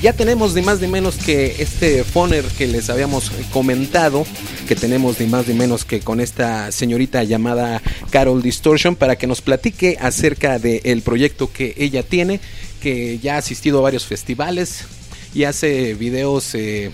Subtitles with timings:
[0.00, 4.24] Ya tenemos ni más ni menos que este Foner que les habíamos comentado,
[4.66, 9.26] que tenemos ni más ni menos que con esta señorita llamada Carol Distortion para que
[9.26, 12.40] nos platique acerca del proyecto que ella tiene,
[12.80, 14.84] que ya ha asistido a varios festivales
[15.34, 16.54] y hace videos...
[16.54, 16.90] Eh,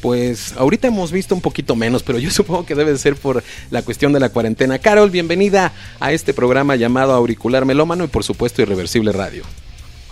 [0.00, 3.82] pues ahorita hemos visto un poquito menos, pero yo supongo que debe ser por la
[3.82, 4.78] cuestión de la cuarentena.
[4.78, 9.42] Carol, bienvenida a este programa llamado Auricular Melómano y por supuesto Irreversible Radio.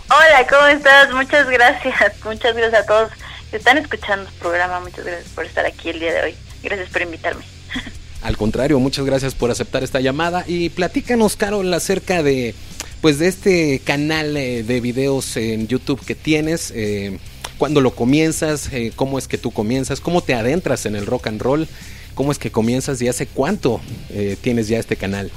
[0.09, 1.11] Hola, ¿cómo estás?
[1.13, 2.13] Muchas gracias.
[2.23, 3.11] Muchas gracias a todos
[3.51, 4.79] que están escuchando el programa.
[4.79, 6.35] Muchas gracias por estar aquí el día de hoy.
[6.63, 7.43] Gracias por invitarme.
[8.21, 12.55] Al contrario, muchas gracias por aceptar esta llamada y platícanos, Carol, acerca de
[13.01, 16.71] pues de este canal eh, de videos en YouTube que tienes.
[16.73, 17.19] Eh,
[17.57, 18.71] ¿Cuándo lo comienzas?
[18.71, 19.99] Eh, ¿Cómo es que tú comienzas?
[19.99, 21.67] ¿Cómo te adentras en el rock and roll?
[22.15, 25.31] ¿Cómo es que comienzas y hace cuánto eh, tienes ya este canal?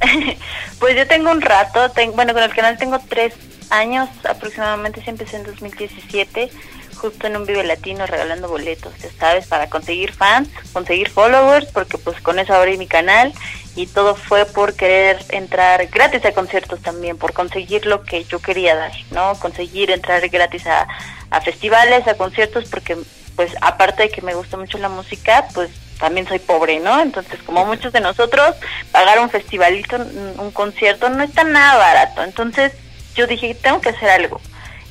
[0.78, 3.34] pues yo tengo un rato, bueno, con el canal tengo tres
[3.70, 6.50] años aproximadamente, sí empecé en 2017,
[7.00, 11.96] justo en un Vive Latino regalando boletos, ya sabes, para conseguir fans, conseguir followers, porque
[11.98, 13.32] pues con eso abrí mi canal
[13.74, 18.40] y todo fue por querer entrar gratis a conciertos también, por conseguir lo que yo
[18.40, 19.34] quería dar, ¿no?
[19.40, 20.86] Conseguir entrar gratis a,
[21.30, 22.98] a festivales, a conciertos, porque
[23.36, 27.00] pues aparte de que me gusta mucho la música, pues también soy pobre, ¿no?
[27.00, 28.56] Entonces, como muchos de nosotros,
[28.92, 32.22] pagar un festivalito, un concierto, no está nada barato.
[32.22, 32.72] Entonces,
[33.20, 34.40] yo dije, tengo que hacer algo.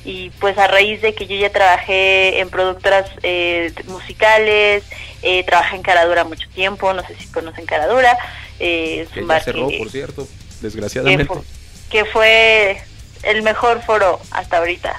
[0.04, 4.84] Y pues a raíz de que yo ya trabajé en productoras eh, musicales,
[5.22, 8.16] eh, trabajé en Caradura mucho tiempo, no sé si conocen Caradura.
[8.58, 10.28] Eh, un cerró, por cierto,
[10.62, 11.34] desgraciadamente.
[11.90, 12.80] Que fue,
[13.22, 14.94] el mejor foro hasta ahorita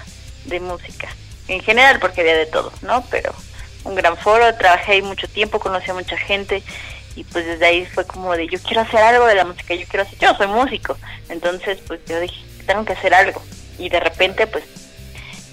[0.45, 1.07] de música.
[1.47, 3.03] En general, porque había de todo, ¿no?
[3.09, 3.33] Pero
[3.83, 6.61] un gran foro, trabajé ahí mucho tiempo, conocí a mucha gente
[7.15, 9.85] y pues desde ahí fue como de yo quiero hacer algo de la música, yo
[9.87, 10.97] quiero hacer, yo soy músico,
[11.29, 13.41] entonces pues yo dije, tengo que hacer algo
[13.77, 14.63] y de repente pues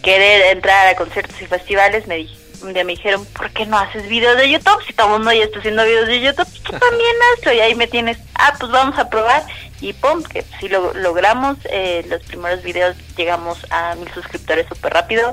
[0.03, 3.79] querer entrar a conciertos y festivales me dije, un día me dijeron, ¿por qué no
[3.79, 4.83] haces videos de YouTube?
[4.87, 7.53] Si todo el mundo ya está haciendo videos de YouTube, tú también hazlo.
[7.53, 9.45] Y ahí me tienes, ah, pues vamos a probar.
[9.81, 14.93] Y pum, que si lo logramos, eh, los primeros videos llegamos a mil suscriptores súper
[14.93, 15.33] rápido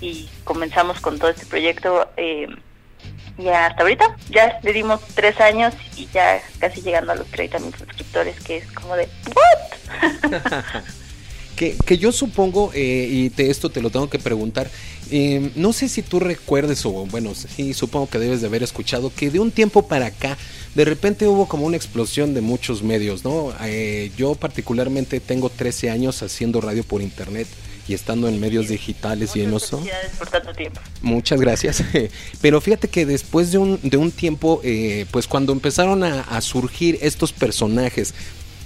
[0.00, 2.08] y comenzamos con todo este proyecto.
[2.16, 2.48] Eh,
[3.38, 7.58] ya hasta ahorita, ya le dimos tres años y ya casi llegando a los 30
[7.60, 10.82] mil suscriptores, que es como de, ¿what?
[11.56, 14.70] que, que yo supongo, eh, y te, esto te lo tengo que preguntar,
[15.10, 19.12] eh, no sé si tú recuerdes, o bueno, sí, supongo que debes de haber escuchado,
[19.14, 20.38] que de un tiempo para acá,
[20.74, 23.52] de repente hubo como una explosión de muchos medios, ¿no?
[23.62, 27.46] Eh, yo particularmente tengo 13 años haciendo radio por internet
[27.86, 29.82] y estando en medios digitales y en eso.
[30.18, 30.80] Por tanto tiempo.
[31.02, 31.82] Muchas gracias.
[32.40, 36.40] Pero fíjate que después de un, de un tiempo, eh, pues cuando empezaron a, a,
[36.40, 38.14] surgir estos personajes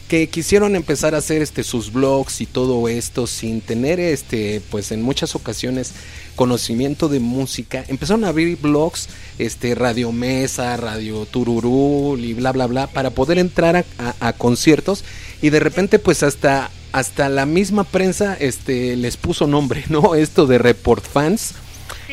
[0.08, 4.92] que quisieron empezar a hacer este sus blogs y todo esto sin tener este pues
[4.92, 5.92] en muchas ocasiones
[6.36, 9.08] conocimiento de música empezaron a abrir blogs
[9.38, 15.04] este radio mesa radio tururú y bla bla bla para poder entrar a, conciertos
[15.42, 20.46] y de repente pues hasta hasta la misma prensa este les puso nombre no esto
[20.46, 21.54] de report fans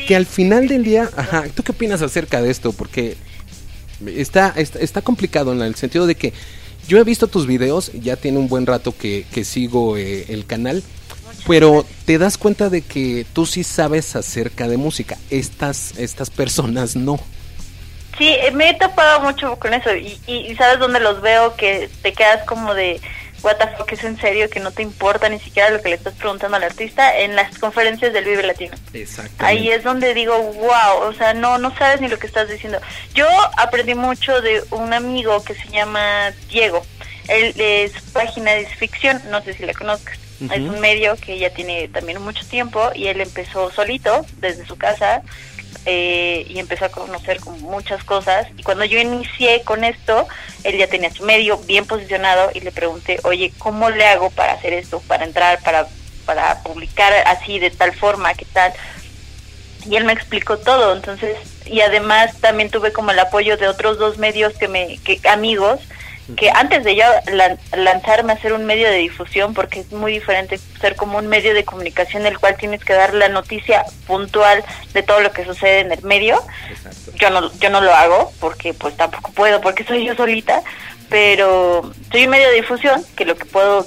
[0.08, 3.16] que al final del día ajá tú qué opinas acerca de esto porque
[4.04, 6.32] está está, está complicado en el sentido de que
[6.86, 10.82] yo he visto tus videos, ya tiene un buen rato que, sigo eh, el canal,
[11.46, 16.96] pero te das cuenta de que tú sí sabes acerca de música, estas, estas personas
[16.96, 17.18] no.
[18.18, 21.90] Sí, eh, me he topado mucho con eso y, y sabes dónde los veo que
[22.02, 23.00] te quedas como de
[23.44, 25.96] what the fuck, es en serio que no te importa ni siquiera lo que le
[25.96, 28.74] estás preguntando al artista en las conferencias del Vive Latino.
[29.38, 32.80] Ahí es donde digo, wow, o sea, no, no sabes ni lo que estás diciendo.
[33.14, 36.84] Yo aprendí mucho de un amigo que se llama Diego.
[37.28, 40.18] Él, es su página de ficción, no sé si la conozcas.
[40.40, 44.76] Es un medio que ya tiene también mucho tiempo y él empezó solito desde su
[44.76, 45.22] casa
[45.86, 48.46] eh, y empezó a conocer como muchas cosas.
[48.56, 50.26] Y cuando yo inicié con esto,
[50.64, 54.54] él ya tenía su medio bien posicionado y le pregunté, oye, ¿cómo le hago para
[54.54, 55.86] hacer esto, para entrar, para,
[56.24, 58.72] para publicar así, de tal forma, qué tal?
[59.88, 61.36] Y él me explicó todo, entonces,
[61.66, 65.80] y además también tuve como el apoyo de otros dos medios que me, que, amigos,
[66.36, 67.04] que antes de yo
[67.76, 71.54] lanzarme a ser un medio de difusión, porque es muy diferente ser como un medio
[71.54, 75.44] de comunicación en el cual tienes que dar la noticia puntual de todo lo que
[75.44, 76.40] sucede en el medio,
[77.16, 80.62] yo no yo no lo hago porque pues tampoco puedo porque soy yo solita,
[81.10, 83.86] pero soy un medio de difusión que lo que puedo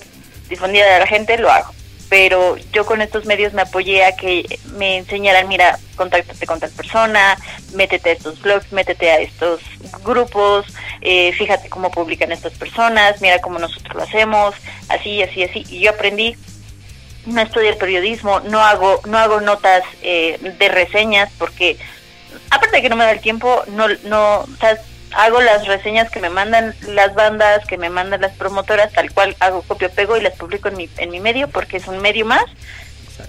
[0.49, 1.76] difundir a la gente lo hago
[2.09, 6.71] pero yo con estos medios me apoyé a que me enseñaran, mira, contáctate con tal
[6.71, 7.37] persona,
[7.73, 9.61] métete a estos blogs, métete a estos
[10.03, 10.65] grupos,
[11.01, 14.55] eh, fíjate cómo publican estas personas, mira cómo nosotros lo hacemos,
[14.89, 15.65] así, así, así.
[15.69, 16.35] Y yo aprendí,
[17.25, 21.77] no estudié periodismo, no hago, no hago notas eh, de reseñas porque,
[22.49, 24.77] aparte de que no me da el tiempo, no, no, o sea,
[25.13, 29.35] hago las reseñas que me mandan las bandas, que me mandan las promotoras, tal cual
[29.39, 32.25] hago copio pego y las publico en mi, en mi medio porque es un medio
[32.25, 32.45] más,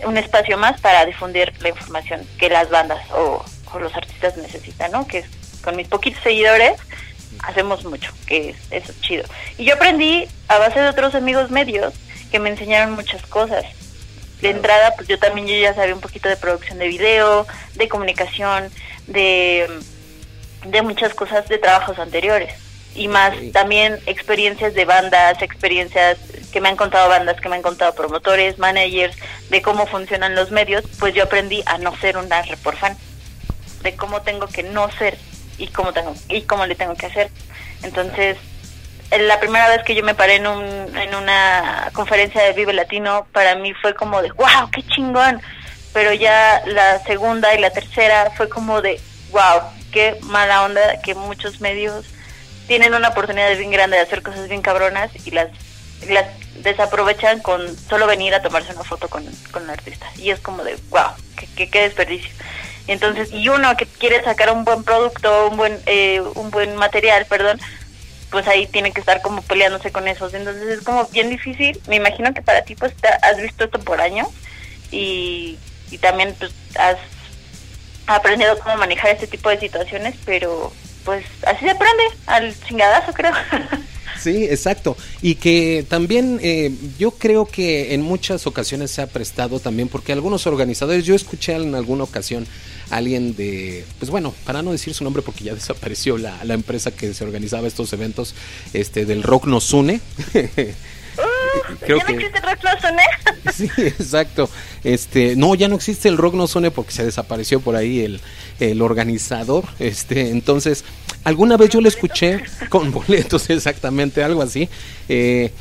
[0.04, 3.44] un espacio más para difundir la información que las bandas o,
[3.78, 5.06] los artistas necesitan, ¿no?
[5.06, 5.24] Que
[5.62, 6.80] con mis poquitos seguidores
[7.40, 9.24] hacemos mucho, que es, eso es chido.
[9.58, 11.92] Y yo aprendí a base de otros amigos medios
[12.30, 13.64] que me enseñaron muchas cosas.
[14.40, 17.88] De entrada, pues yo también yo ya sabía un poquito de producción de video, de
[17.88, 18.70] comunicación,
[19.06, 19.68] de
[20.64, 22.54] de muchas cosas de trabajos anteriores
[22.94, 26.18] y más también experiencias de bandas, experiencias
[26.52, 29.16] que me han contado bandas, que me han contado promotores, managers,
[29.50, 32.96] de cómo funcionan los medios, pues yo aprendí a no ser una report fan,
[33.82, 35.16] de cómo tengo que no ser
[35.58, 37.30] y cómo tengo y cómo le tengo que hacer.
[37.82, 38.36] Entonces,
[39.16, 43.26] la primera vez que yo me paré en, un, en una conferencia de Vive Latino,
[43.32, 45.40] para mí fue como de, wow, qué chingón.
[45.92, 49.00] Pero ya la segunda y la tercera fue como de,
[49.30, 49.62] wow,
[49.92, 52.04] qué mala onda que muchos medios
[52.66, 55.48] tienen una oportunidad bien grande de hacer cosas bien cabronas y las
[56.62, 60.06] desaprovechan con solo venir a tomarse una foto con, con un artista.
[60.16, 61.10] Y es como de, wow,
[61.56, 62.30] qué, qué, desperdicio.
[62.86, 67.26] Entonces, y uno que quiere sacar un buen producto, un buen, eh, un buen material,
[67.26, 67.60] perdón,
[68.30, 70.34] pues ahí tiene que estar como peleándose con esos.
[70.34, 71.80] Entonces es como bien difícil.
[71.86, 72.92] Me imagino que para ti pues
[73.22, 74.28] has visto esto por años
[74.90, 75.58] y,
[75.90, 76.98] y también pues has
[78.16, 80.72] aprendido cómo manejar este tipo de situaciones, pero
[81.04, 83.32] pues así se aprende, al chingadazo creo.
[84.18, 84.96] Sí, exacto.
[85.22, 90.12] Y que también eh, yo creo que en muchas ocasiones se ha prestado también, porque
[90.12, 92.46] algunos organizadores, yo escuché en alguna ocasión
[92.90, 96.54] a alguien de, pues bueno, para no decir su nombre porque ya desapareció la, la
[96.54, 98.34] empresa que se organizaba estos eventos,
[98.72, 100.00] este del Rock Nos Une.
[101.80, 103.02] creo ¿Ya no existe el rock no suene?
[103.52, 104.50] sí, exacto.
[104.84, 108.20] Este, no, ya no existe el rock no suene porque se desapareció por ahí el,
[108.60, 109.64] el organizador.
[109.78, 110.84] Este, entonces,
[111.24, 114.68] alguna vez yo lo escuché con boletos, exactamente, algo así.
[115.08, 115.52] Eh,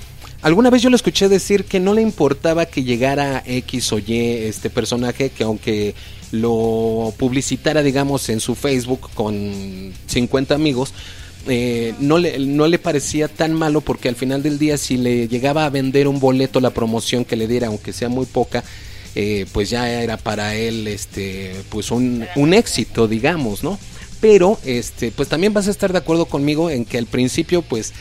[0.41, 4.19] alguna vez yo lo escuché decir que no le importaba que llegara X o Y
[4.45, 5.95] este personaje, que aunque
[6.31, 10.93] lo publicitara, digamos, en su Facebook con 50 amigos,
[11.47, 15.27] eh, no, le, no le parecía tan malo porque al final del día si le
[15.27, 18.63] llegaba a vender un boleto la promoción que le diera, aunque sea muy poca,
[19.15, 23.79] eh, pues ya era para él este pues un, un éxito, digamos, ¿no?
[24.19, 27.93] Pero este pues también vas a estar de acuerdo conmigo en que al principio pues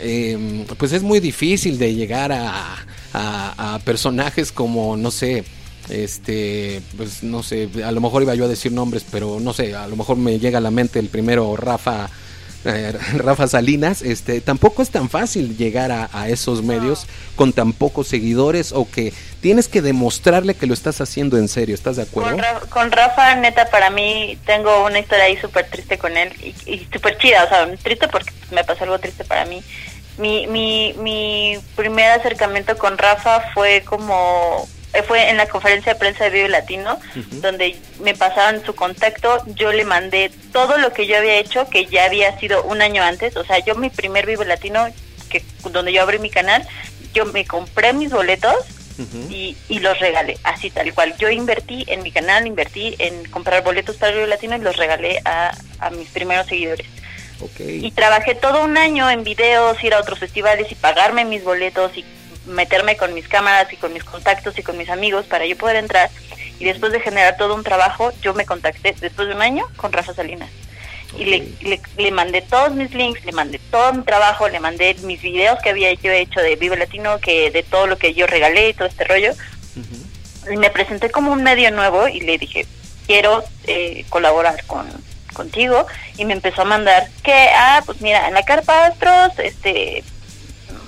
[0.00, 5.44] em, pues es muy difícil de llegar a, a, a personajes como no sé
[5.88, 9.74] este pues no sé a lo mejor iba yo a decir nombres pero no sé
[9.74, 12.10] a lo mejor me llega a la mente el primero Rafa
[12.64, 17.06] eh, Rafa Salinas, este, tampoco es tan fácil llegar a, esos medios
[17.36, 21.74] con tan pocos seguidores o que tienes que demostrarle que lo estás haciendo en serio,
[21.74, 22.36] ¿estás de acuerdo?
[22.68, 26.88] Con, Rafa, neta, para mí tengo una historia ahí súper triste con él y, y
[26.92, 29.62] súper chida, o sea, triste porque me pasó algo triste para mí.
[30.18, 34.68] Mi, mi, mi primer acercamiento con Rafa fue como
[35.06, 36.98] fue en la conferencia de prensa de Vive Latino,
[37.42, 41.86] donde me pasaron su contacto, yo le mandé todo lo que yo había hecho, que
[41.86, 44.88] ya había sido un año antes, o sea, yo mi primer Vive Latino,
[45.28, 46.66] que donde yo abrí mi canal,
[47.12, 48.54] yo me compré mis boletos
[49.30, 51.14] y, y, los regalé, así tal cual.
[51.18, 55.20] Yo invertí en mi canal, invertí en comprar boletos para Vive Latino y los regalé
[55.24, 56.86] a, a mis primeros seguidores.
[57.60, 61.96] Y trabajé todo un año en videos, ir a otros festivales y pagarme mis boletos
[61.96, 62.04] y
[62.48, 65.76] meterme con mis cámaras y con mis contactos y con mis amigos para yo poder
[65.76, 66.10] entrar.
[66.58, 69.92] Y después de generar todo un trabajo, yo me contacté después de un año con
[69.92, 70.50] Rafa Salinas.
[71.16, 75.22] Y le, le, mandé todos mis links, le mandé todo mi trabajo, le mandé mis
[75.22, 78.70] videos que había yo hecho de Vive Latino, que de todo lo que yo regalé
[78.70, 79.32] y todo este rollo.
[80.50, 82.66] Y me presenté como un medio nuevo y le dije,
[83.06, 84.86] quiero eh, colaborar con,
[85.32, 85.86] contigo.
[86.18, 90.04] Y me empezó a mandar que, ah, pues mira, en la Carpa Astros, este,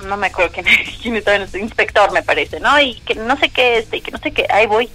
[0.02, 0.66] no me acuerdo quién,
[1.02, 2.80] quién estaba en este inspector, me parece, ¿no?
[2.80, 4.88] Y que no sé qué, este, y que no sé qué, ahí voy.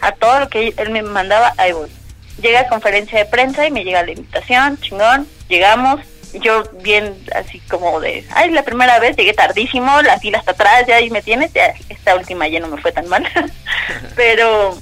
[0.00, 1.88] A todo lo que él me mandaba, ahí voy.
[2.40, 6.00] Llega a conferencia de prensa y me llega la invitación, chingón, llegamos,
[6.34, 10.86] yo bien así como de, ay, la primera vez llegué tardísimo, la fila hasta atrás,
[10.86, 13.28] ya ahí me tienes, ya esta última ya no me fue tan mal.
[14.16, 14.76] Pero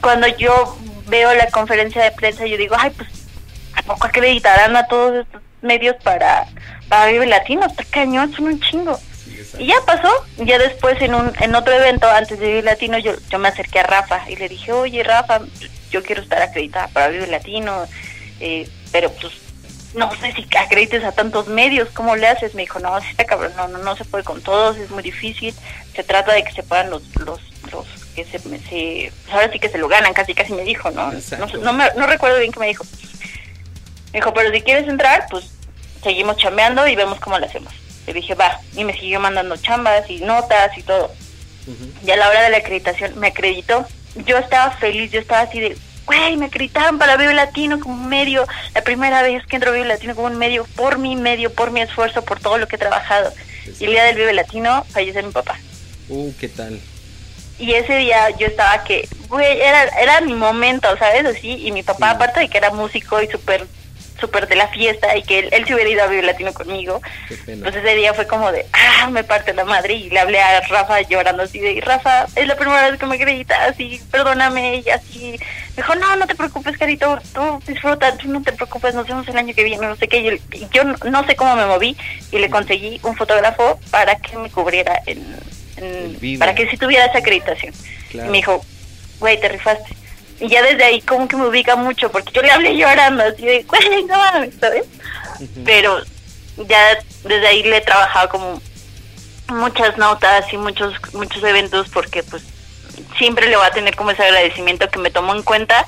[0.00, 3.08] cuando yo veo la conferencia de prensa, yo digo, ay, pues,
[3.74, 6.46] ¿a poco acreditarán a todos estos medios para,
[6.88, 7.66] para Vive Latino?
[7.66, 8.98] Está cañón, son un chingo.
[9.58, 13.12] y ya pasó, ya después en un en otro evento antes de Vive Latino yo,
[13.30, 15.40] yo me acerqué a Rafa y le dije, oye Rafa,
[15.90, 17.86] yo quiero estar acreditada para Vive Latino,
[18.40, 19.32] eh, pero pues
[19.94, 22.54] no sé si acredites a tantos medios, ¿cómo le haces?
[22.54, 25.02] Me dijo, no, sí está cabrón, no, no, no se puede con todos, es muy
[25.02, 25.54] difícil,
[25.94, 27.40] se trata de que se puedan los, los,
[27.72, 30.90] los que se, se pues ahora sí que se lo ganan, casi casi me dijo,
[30.90, 31.12] ¿no?
[31.12, 32.84] No, no, me, no recuerdo bien qué me dijo.
[34.12, 35.50] Me dijo, pero si quieres entrar, pues
[36.02, 37.72] seguimos chambeando y vemos cómo lo hacemos.
[38.06, 41.12] Le dije, va, y me siguió mandando chambas y notas y todo.
[42.04, 43.86] Y a la hora de la acreditación me acreditó.
[44.24, 48.08] Yo estaba feliz, yo estaba así de, güey, me acreditaron para Vive Latino como un
[48.08, 51.52] medio, la primera vez que entro a Vive Latino como un medio, por mi medio,
[51.52, 53.30] por mi esfuerzo, por todo lo que he trabajado.
[53.78, 55.58] Y el día del Vive Latino falleció mi papá.
[56.08, 56.80] Uh, ¿qué tal?
[57.58, 61.26] Y ese día yo estaba que, güey, era, era mi momento, ¿sabes?
[61.26, 63.66] Así, y mi papá, aparte de que era músico y súper
[64.18, 67.00] súper de la fiesta y que él, él se hubiera ido a Vive Latino conmigo.
[67.28, 70.60] Pues ese día fue como de, ah, me parte la madre y le hablé a
[70.60, 74.90] Rafa llorando así de, Rafa, es la primera vez que me acredita, así, perdóname y
[74.90, 75.38] así.
[75.70, 79.28] Me dijo, no, no te preocupes, Carito, tú disfruta, tú no te preocupes, nos vemos
[79.28, 80.22] el año que viene, no sé qué.
[80.22, 80.32] Yo,
[80.72, 81.96] yo no sé cómo me moví
[82.32, 87.18] y le conseguí un fotógrafo para que me cubriera en, para que si tuviera esa
[87.18, 87.72] acreditación.
[88.12, 88.64] Y me dijo,
[89.20, 89.97] güey, te rifaste
[90.40, 93.44] y ya desde ahí como que me ubica mucho, porque yo le hablé llorando, así
[93.44, 94.84] de, güey, no mames, ¿sabes?
[95.64, 96.00] Pero
[96.66, 98.62] ya desde ahí le he trabajado como
[99.48, 102.42] muchas notas y muchos muchos eventos porque pues
[103.16, 105.86] siempre le voy a tener como ese agradecimiento que me tomó en cuenta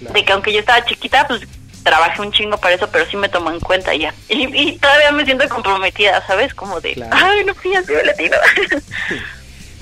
[0.00, 1.42] de que aunque yo estaba chiquita pues
[1.82, 4.14] trabajé un chingo para eso pero sí me tomó en cuenta ya.
[4.28, 8.36] Y, todavía me siento comprometida sabes como de ay no fui así latino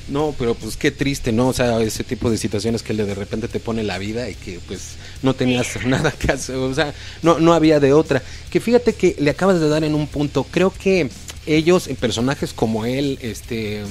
[0.08, 1.48] No, pero pues qué triste, ¿no?
[1.48, 4.60] O sea, ese tipo de situaciones que de repente te pone la vida y que
[4.66, 6.92] pues no tenías nada que hacer, o sea,
[7.22, 8.22] no, no había de otra.
[8.50, 11.08] Que fíjate que le acabas de dar en un punto, creo que
[11.46, 13.82] ellos, en personajes como él, este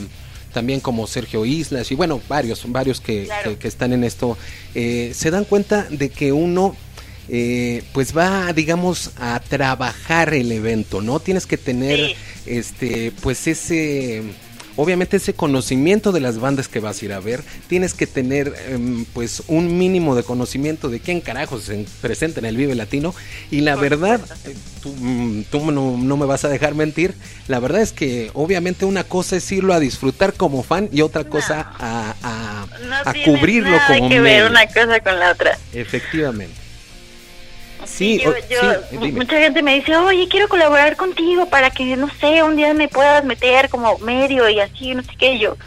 [0.54, 4.38] también como Sergio Islas y bueno, varios, varios que, que, están en esto,
[4.76, 6.76] eh, se dan cuenta de que uno
[7.30, 11.22] eh, pues va, digamos, a trabajar el evento, ¿no?
[11.22, 12.16] Tienes que tener,
[12.46, 14.24] este, pues ese
[14.82, 18.52] obviamente ese conocimiento de las bandas que vas a ir a ver, tienes que tener
[18.68, 23.14] em, pues un mínimo de conocimiento de quién carajos se presenta en el Vive Latino.
[23.52, 25.46] Y la verdad, eh, tú, mm,
[26.08, 27.14] no, me vas a dejar mentir,
[27.48, 31.26] la verdad es que obviamente una cosa es irlo a disfrutar como fan y otra
[31.26, 35.60] cosa a, a, cubrirlo como que ver una cosa con la otra.
[35.74, 36.61] Efectivamente.
[37.92, 38.24] Sí,
[38.92, 42.88] mucha gente me dice, oye, quiero colaborar contigo para que, no sé, un día me
[42.88, 45.58] puedas meter como medio y así, no sé qué, yo,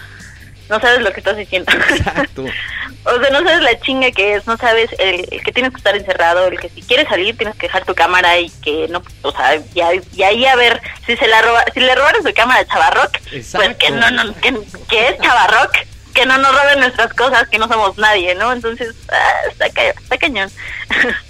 [0.71, 1.71] no sabes lo que estás diciendo.
[3.05, 5.97] o sea, no sabes la chinga que es, no sabes el, que tienes que estar
[5.97, 9.33] encerrado, el que si quieres salir tienes que dejar tu cámara y que no, o
[9.33, 12.67] sea, y, ahí a ver si se la roba, si le robaron su cámara a
[12.67, 17.49] Chavarrock, pues que no, no, que, que es Chavarrock que no nos roben nuestras cosas,
[17.49, 18.53] que no somos nadie, ¿no?
[18.53, 20.51] Entonces, ah, está, está cañón.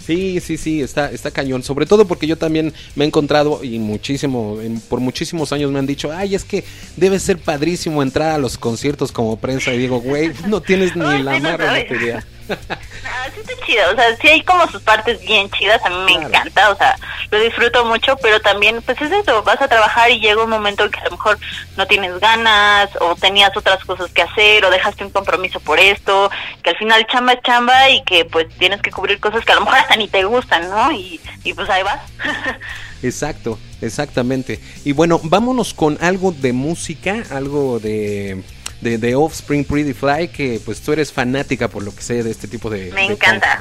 [0.04, 1.62] Sí, sí, sí, está, está cañón.
[1.62, 4.58] Sobre todo porque yo también me he encontrado y muchísimo,
[4.90, 6.62] por muchísimos años me han dicho, ay, es que
[6.96, 9.72] debe ser padrísimo entrar a los conciertos como prensa.
[9.72, 12.26] Y digo, güey, no tienes ni la más remota idea.
[13.34, 16.26] sí está chido, o sea, sí hay como sus partes bien chidas, a mí me
[16.26, 16.96] encanta, o sea,
[17.30, 20.84] lo disfruto mucho, pero también, pues es eso, vas a trabajar y llega un momento
[20.84, 21.38] en que a lo mejor
[21.76, 26.30] no tienes ganas, o tenías otras cosas que hacer, o dejaste un compromiso por esto,
[26.62, 29.62] que al final chamba chamba y que pues tienes que cubrir cosas que a lo
[29.62, 30.92] mejor hasta ni te gustan, ¿no?
[30.92, 32.00] Y, y pues ahí vas.
[33.02, 34.60] Exacto, exactamente.
[34.82, 38.42] Y bueno, vámonos con algo de música, algo de
[38.84, 42.46] de, Offspring Pretty Fly, que pues tú eres fanática por lo que sé de este
[42.46, 42.92] tipo de...
[42.92, 43.58] Me encanta.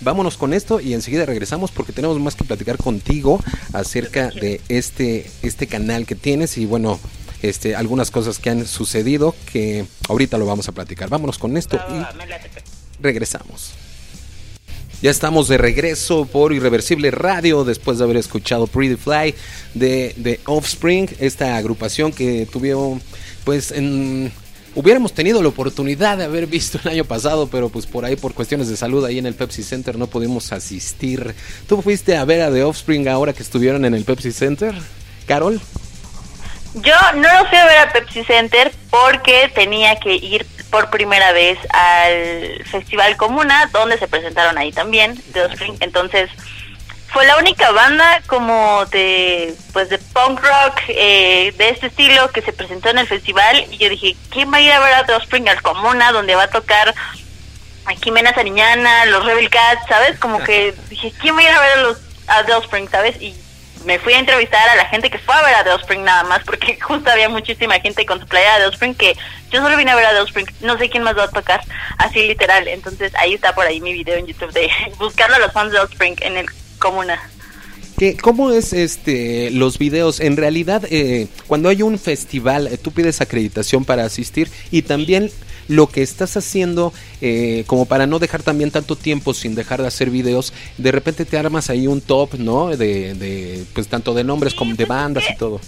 [0.00, 3.40] Vámonos con esto y enseguida regresamos porque tenemos más que platicar contigo
[3.72, 7.00] acerca de este, este canal que tienes y bueno,
[7.42, 11.08] este, algunas cosas que han sucedido que ahorita lo vamos a platicar.
[11.08, 13.72] Vámonos con esto y regresamos.
[15.02, 19.34] Ya estamos de regreso por Irreversible Radio después de haber escuchado Pretty Fly
[19.74, 23.02] de, de Offspring, esta agrupación que tuvieron
[23.46, 24.32] pues en,
[24.74, 28.34] hubiéramos tenido la oportunidad de haber visto el año pasado, pero pues por ahí por
[28.34, 31.32] cuestiones de salud ahí en el Pepsi Center no pudimos asistir.
[31.68, 34.74] ¿Tú fuiste a ver a The Offspring ahora que estuvieron en el Pepsi Center?
[35.28, 35.60] Carol?
[36.74, 41.30] Yo no lo fui a ver a Pepsi Center porque tenía que ir por primera
[41.30, 45.76] vez al Festival Comuna, donde se presentaron ahí también The Offspring.
[45.78, 46.30] Entonces
[47.16, 52.42] fue la única banda como de pues de punk rock eh, de este estilo que
[52.42, 53.64] se presentó en el festival.
[53.70, 56.34] Y yo dije quién va a ir a ver a The Offspring al Comuna donde
[56.34, 56.94] va a tocar
[57.86, 61.60] a Jimena Sariñana los Rebel Cats sabes como que dije quién va a ir a
[61.60, 63.34] ver a los a The Offspring sabes y
[63.86, 66.24] me fui a entrevistar a la gente que fue a ver a The Offspring nada
[66.24, 69.16] más, porque justo había muchísima gente con su playa de The Offspring que
[69.50, 71.62] yo solo vine a ver a The Offspring, no sé quién más va a tocar,
[71.96, 72.68] así literal.
[72.68, 75.78] Entonces ahí está por ahí mi video en YouTube de buscarlo a los fans de
[75.78, 76.46] The Offspring en el
[76.78, 77.18] Comuna.
[77.98, 80.20] ¿Qué, ¿Cómo es este los videos?
[80.20, 85.30] En realidad, eh, cuando hay un festival, eh, tú pides acreditación para asistir y también
[85.68, 89.88] lo que estás haciendo, eh, como para no dejar también tanto tiempo sin dejar de
[89.88, 92.68] hacer videos, de repente te armas ahí un top, ¿no?
[92.68, 95.60] De, de pues tanto de nombres como de bandas y todo.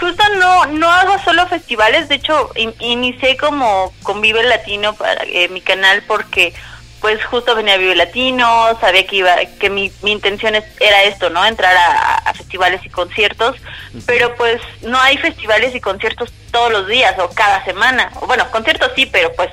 [0.00, 2.50] Justo no no hago solo festivales, de hecho
[2.80, 6.52] inicié como con Vive Latino para eh, mi canal porque
[7.04, 11.28] pues justo venía a Vive Latino, sabía que iba, que mi, mi intención era esto,
[11.28, 11.44] ¿no?
[11.44, 13.56] Entrar a, festivales y conciertos,
[14.06, 18.10] pero pues no hay festivales y conciertos todos los días o cada semana.
[18.22, 19.50] O, bueno, conciertos sí, pero pues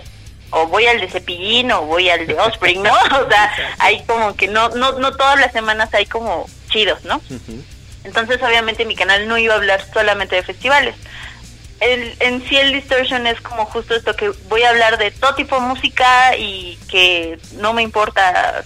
[0.52, 2.94] o voy al de Cepillín o voy al de Osprey, ¿no?
[3.20, 7.22] O sea, hay como que no, no, no todas las semanas hay como chidos, ¿no?
[8.06, 10.96] Entonces obviamente mi canal no iba a hablar solamente de festivales
[11.82, 15.36] el, en sí el distortion es como justo esto que voy a hablar de todo
[15.36, 18.64] tipo de música y que no me importa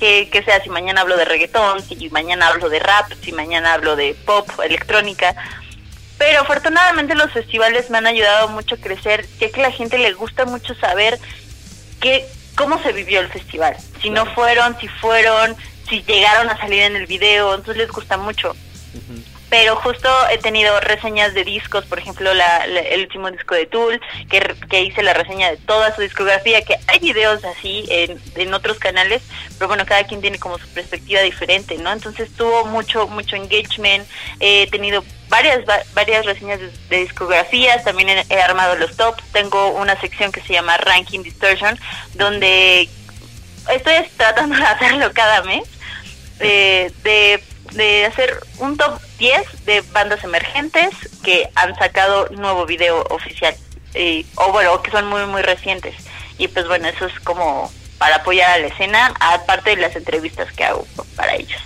[0.00, 3.96] que, sea si mañana hablo de reggaetón, si mañana hablo de rap, si mañana hablo
[3.96, 5.34] de pop, electrónica.
[6.18, 9.98] Pero afortunadamente los festivales me han ayudado mucho a crecer, ya que a la gente
[9.98, 11.18] le gusta mucho saber
[12.00, 13.76] qué, cómo se vivió el festival.
[14.00, 15.54] Si no fueron, si fueron,
[15.88, 18.56] si llegaron a salir en el video, entonces les gusta mucho
[19.56, 24.00] pero justo he tenido reseñas de discos, por ejemplo, la, el último disco de Tool,
[24.28, 28.80] que, que, hice la reseña de toda su discografía, que hay videos así en, otros
[28.80, 29.22] canales,
[29.56, 31.92] pero bueno, cada quien tiene como su perspectiva diferente, ¿no?
[31.92, 34.08] Entonces tuvo mucho, mucho engagement,
[34.40, 35.60] he tenido varias
[35.94, 36.58] varias reseñas
[36.88, 41.78] de, discografías, también he, armado los tops, tengo una sección que se llama Ranking Distortion,
[42.14, 42.88] donde
[43.72, 45.62] estoy tratando de hacerlo cada mes,
[46.40, 47.40] eh, de
[47.74, 50.90] de hacer un top 10 de bandas emergentes
[51.22, 53.54] que han sacado nuevo video oficial.
[53.94, 55.94] Eh, o bueno, que son muy, muy recientes.
[56.38, 60.52] Y pues bueno, eso es como para apoyar a la escena, aparte de las entrevistas
[60.52, 61.60] que hago para ellos.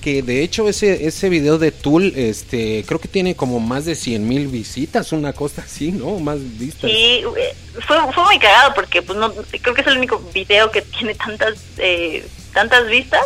[0.00, 3.94] Que de hecho ese, ese video de Tool, este, creo que tiene como más de
[3.94, 6.18] 100 mil visitas, una cosa así, ¿no?
[6.20, 6.90] Más vistas.
[6.90, 7.54] Sí, eh,
[7.86, 11.14] fue, fue muy cagado porque pues no, creo que es el único video que tiene
[11.14, 12.26] tantas, eh,
[12.58, 13.24] tantas vistas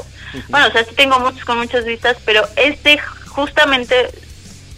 [0.48, 4.10] bueno, o sea, sí tengo muchos con muchas vistas, pero este justamente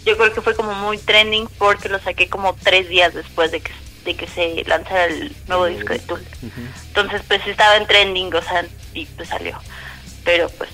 [0.04, 3.60] yo creo que fue como muy trending porque lo saqué como tres días después de
[3.60, 3.72] que
[4.04, 6.22] de que se lanzara el nuevo disco de Tool.
[6.88, 9.58] Entonces, pues estaba en trending, o sea, y pues salió.
[10.24, 10.68] Pero pues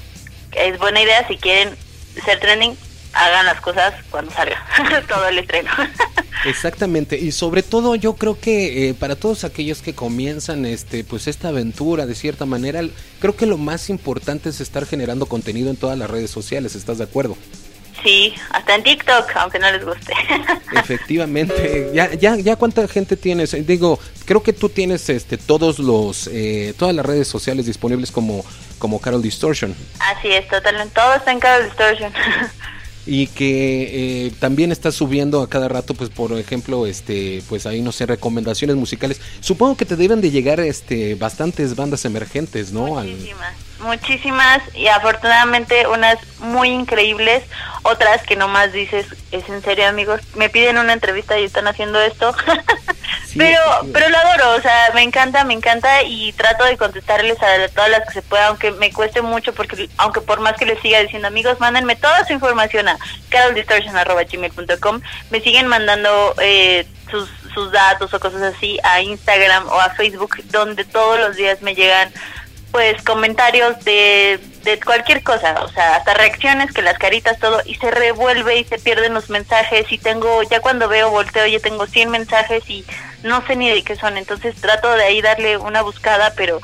[0.50, 1.76] es buena idea si quieren
[2.24, 2.76] ser trending,
[3.12, 4.58] hagan las cosas cuando salga
[5.08, 5.70] todo el estreno.
[6.44, 11.26] Exactamente, y sobre todo yo creo que eh, para todos aquellos que comienzan este pues
[11.26, 12.80] esta aventura de cierta manera,
[13.20, 16.98] creo que lo más importante es estar generando contenido en todas las redes sociales, ¿estás
[16.98, 17.36] de acuerdo?
[18.02, 20.14] Sí, hasta en TikTok, aunque no les guste.
[20.72, 23.54] Efectivamente, ya ya ya cuánta gente tienes?
[23.66, 28.44] Digo, creo que tú tienes este todos los eh, todas las redes sociales disponibles como
[28.78, 29.74] como Carol Distortion.
[29.98, 32.12] Así es, totalmente todo está en Carol Distortion.
[33.12, 37.82] y que eh, también está subiendo a cada rato pues por ejemplo este pues ahí
[37.82, 39.20] no sé recomendaciones musicales.
[39.40, 45.86] Supongo que te deben de llegar este bastantes bandas emergentes no muchísimas muchísimas y afortunadamente
[45.86, 47.42] unas muy increíbles
[47.82, 52.00] otras que nomás dices es en serio amigos me piden una entrevista y están haciendo
[52.00, 52.34] esto
[53.36, 53.60] pero
[53.92, 57.90] pero lo adoro, o sea, me encanta, me encanta y trato de contestarles a todas
[57.90, 61.00] las que se pueda, aunque me cueste mucho, porque aunque por más que les siga
[61.00, 68.12] diciendo amigos, mándenme toda su información a caroldistortion.com, me siguen mandando eh, sus, sus datos
[68.14, 72.12] o cosas así a Instagram o a Facebook, donde todos los días me llegan
[72.70, 77.74] pues comentarios de, de cualquier cosa, o sea, hasta reacciones, que las caritas, todo, y
[77.76, 81.86] se revuelve y se pierden los mensajes y tengo, ya cuando veo, volteo, ya tengo
[81.86, 82.84] 100 mensajes y
[83.22, 86.60] no sé ni de qué son, entonces trato de ahí darle una buscada, pero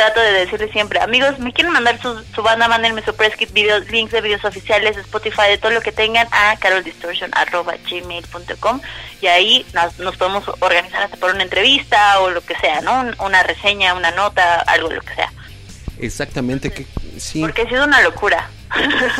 [0.00, 3.52] trato de decirle siempre, amigos, me quieren mandar su, su banda, mándenme su press kit,
[3.52, 8.80] videos, links de videos oficiales, Spotify, de todo lo que tengan a caroldistortion.gmail.com
[9.20, 13.10] y ahí nos, nos podemos organizar hasta por una entrevista o lo que sea, ¿no?
[13.22, 15.30] una reseña, una nota, algo, lo que sea.
[15.98, 16.86] Exactamente, que
[17.20, 17.40] Sí.
[17.40, 18.50] Porque ha sido una locura.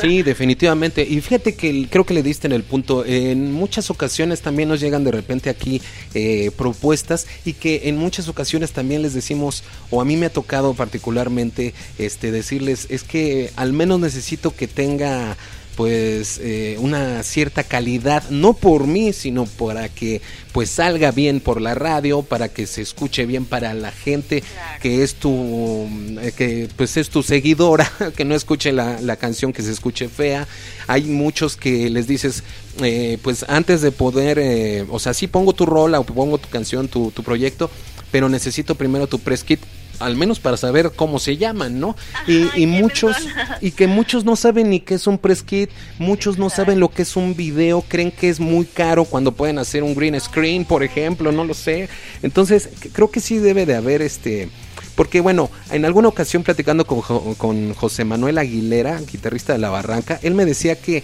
[0.00, 1.02] Sí, definitivamente.
[1.02, 3.04] Y fíjate que creo que le diste en el punto.
[3.04, 5.82] En muchas ocasiones también nos llegan de repente aquí
[6.14, 10.32] eh, propuestas y que en muchas ocasiones también les decimos, o a mí me ha
[10.32, 15.36] tocado particularmente, este, decirles, es que al menos necesito que tenga
[15.80, 20.20] pues eh, una cierta calidad, no por mí, sino para que
[20.52, 24.42] pues salga bien por la radio, para que se escuche bien para la gente
[24.82, 25.88] que es tu
[26.20, 30.10] eh, que pues es tu seguidora, que no escuche la, la canción que se escuche
[30.10, 30.46] fea.
[30.86, 32.42] Hay muchos que les dices
[32.82, 36.88] eh, pues antes de poder, o sea, sí pongo tu rola o pongo tu canción,
[36.88, 37.70] tu, tu proyecto,
[38.12, 39.60] pero necesito primero tu press kit
[40.00, 41.96] al menos para saber cómo se llaman, ¿no?
[42.26, 43.16] y, muchos,
[43.60, 46.88] y que muchos no saben ni qué es un press kit, muchos no saben lo
[46.88, 50.64] que es un video, creen que es muy caro cuando pueden hacer un green screen,
[50.64, 51.88] por ejemplo, no lo sé.
[52.22, 54.48] Entonces, creo que sí debe de haber este...
[54.94, 57.00] Porque bueno, en alguna ocasión platicando con,
[57.36, 61.02] con José Manuel Aguilera, guitarrista de La Barranca, él me decía que,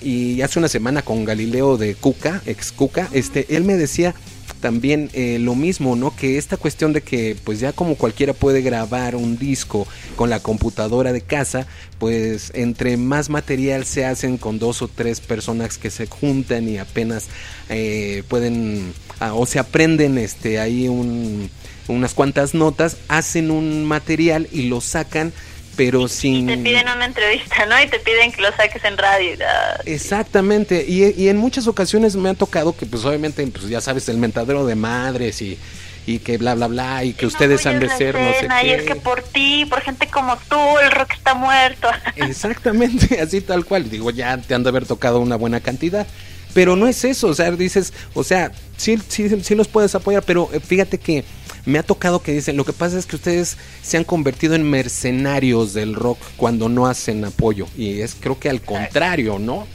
[0.00, 4.14] y hace una semana con Galileo de Cuca, ex Cuca, este, él me decía
[4.60, 6.14] también eh, lo mismo, ¿no?
[6.14, 10.40] Que esta cuestión de que pues ya como cualquiera puede grabar un disco con la
[10.40, 11.66] computadora de casa,
[11.98, 16.78] pues entre más material se hacen con dos o tres personas que se juntan y
[16.78, 17.26] apenas
[17.68, 21.50] eh, pueden ah, o se aprenden este ahí un,
[21.88, 25.32] unas cuantas notas, hacen un material y lo sacan
[25.76, 26.46] pero sin...
[26.46, 27.80] te piden una entrevista, ¿no?
[27.80, 29.36] Y te piden que lo saques en radio.
[29.84, 34.16] Exactamente, y, en muchas ocasiones me ha tocado que pues obviamente, pues ya sabes, el
[34.18, 35.58] mentadero de madres y,
[36.06, 38.66] y que bla, bla, bla, y que ustedes han de ser, no sé qué.
[38.66, 41.88] Y es que por ti, por gente como tú, el rock está muerto.
[42.16, 43.90] Exactamente, así tal cual.
[43.90, 46.06] Digo, ya te han de haber tocado una buena cantidad.
[46.54, 50.22] Pero no es eso, o sea, dices, o sea, sí, sí, sí los puedes apoyar,
[50.22, 51.22] pero eh, fíjate que
[51.66, 54.68] me ha tocado que dicen, lo que pasa es que ustedes se han convertido en
[54.68, 57.66] mercenarios del rock cuando no hacen apoyo.
[57.76, 59.66] Y es creo que al contrario, ¿no?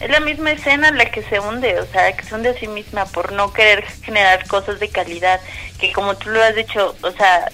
[0.00, 2.68] Es la misma escena la que se hunde, o sea, que se hunde a sí
[2.68, 5.40] misma por no querer generar cosas de calidad,
[5.78, 7.50] que como tú lo has dicho, o sea,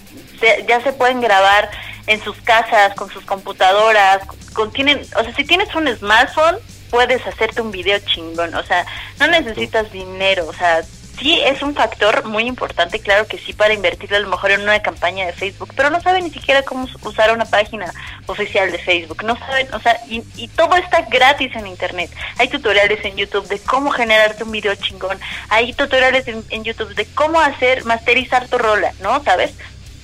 [0.66, 1.70] ya se pueden grabar
[2.06, 6.56] en sus casas, con sus computadoras, con, tienen, o sea, si tienes un smartphone,
[6.90, 8.84] puedes hacerte un video chingón, o sea,
[9.20, 10.82] no necesitas dinero, o sea,
[11.20, 14.62] sí es un factor muy importante, claro que sí, para invertir a lo mejor en
[14.62, 17.92] una campaña de Facebook, pero no saben ni siquiera cómo usar una página
[18.26, 22.10] oficial de Facebook, no saben, o sea, y, y todo está gratis en Internet.
[22.38, 26.94] Hay tutoriales en YouTube de cómo generarte un video chingón, hay tutoriales en, en YouTube
[26.94, 29.22] de cómo hacer, masterizar tu rola, ¿no?
[29.22, 29.52] ¿Sabes?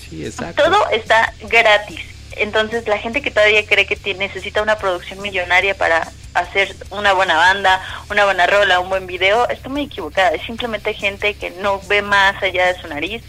[0.09, 0.65] Sí, exacto.
[0.65, 2.16] Todo está gratis.
[2.37, 7.37] Entonces la gente que todavía cree que necesita una producción millonaria para hacer una buena
[7.37, 10.31] banda, una buena rola, un buen video, está muy equivocada.
[10.31, 13.23] Es simplemente gente que no ve más allá de su nariz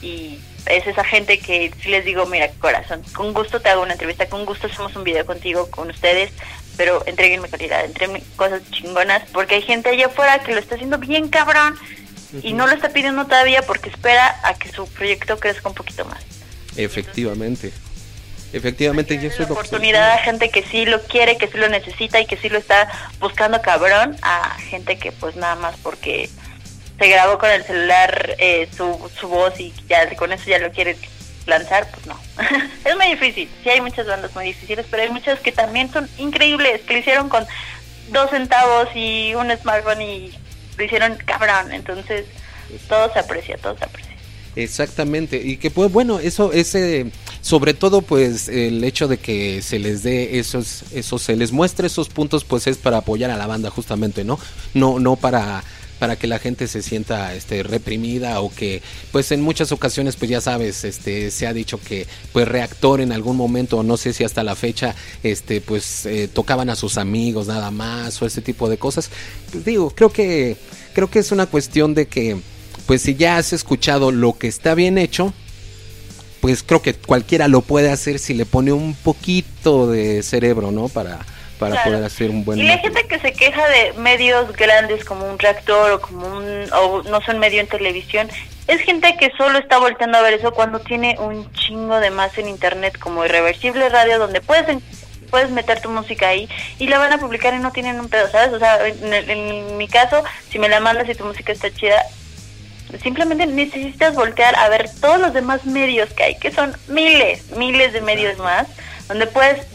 [0.00, 3.92] y es esa gente que si les digo, mira, corazón, con gusto te hago una
[3.92, 6.32] entrevista, con gusto hacemos un video contigo, con ustedes,
[6.76, 10.98] pero entreguenme calidad, entreguenme cosas chingonas, porque hay gente allá afuera que lo está haciendo
[10.98, 11.78] bien cabrón
[12.42, 16.04] y no lo está pidiendo todavía porque espera a que su proyecto crezca un poquito
[16.06, 16.24] más.
[16.76, 17.72] Efectivamente.
[18.54, 22.26] Efectivamente, yo soy oportunidad a gente que sí lo quiere, que sí lo necesita y
[22.26, 22.88] que sí lo está
[23.18, 26.30] buscando cabrón, a gente que pues nada más porque
[26.96, 30.70] se grabó con el celular eh, su, su voz y ya con eso ya lo
[30.70, 30.96] quiere
[31.46, 32.16] lanzar, pues no.
[32.84, 36.08] es muy difícil, sí hay muchas bandas muy difíciles, pero hay muchas que también son
[36.18, 37.44] increíbles, que lo hicieron con
[38.10, 40.32] dos centavos y un smartphone y
[40.76, 42.26] lo hicieron cabrón, entonces
[42.88, 44.14] todo se aprecia, todo se aprecia.
[44.54, 47.06] Exactamente, y que pues bueno, eso ese
[47.44, 51.88] sobre todo pues el hecho de que se les dé esos esos se les muestre
[51.88, 54.38] esos puntos pues es para apoyar a la banda justamente, ¿no?
[54.72, 55.62] No no para
[55.98, 58.80] para que la gente se sienta este reprimida o que
[59.12, 63.12] pues en muchas ocasiones pues ya sabes este se ha dicho que pues reactor en
[63.12, 67.46] algún momento no sé si hasta la fecha este pues eh, tocaban a sus amigos
[67.46, 69.10] nada más o ese tipo de cosas
[69.52, 70.56] pues, digo creo que
[70.94, 72.38] creo que es una cuestión de que
[72.86, 75.32] pues si ya has escuchado lo que está bien hecho,
[76.44, 80.90] pues creo que cualquiera lo puede hacer si le pone un poquito de cerebro, ¿no?
[80.90, 81.20] Para,
[81.58, 82.58] para poder hacer un buen...
[82.58, 86.66] Y la gente que se queja de medios grandes como un reactor o como un...
[86.74, 88.28] o no son medio en televisión,
[88.66, 92.36] es gente que solo está volteando a ver eso cuando tiene un chingo de más
[92.36, 94.66] en internet como Irreversible Radio donde puedes
[95.30, 96.46] puedes meter tu música ahí
[96.78, 98.52] y la van a publicar y no tienen un pedo, ¿sabes?
[98.52, 102.04] O sea, en, en mi caso, si me la mandas y tu música está chida,
[103.02, 107.92] Simplemente necesitas voltear a ver todos los demás medios que hay, que son miles, miles
[107.92, 108.66] de medios más,
[109.08, 109.66] donde puedes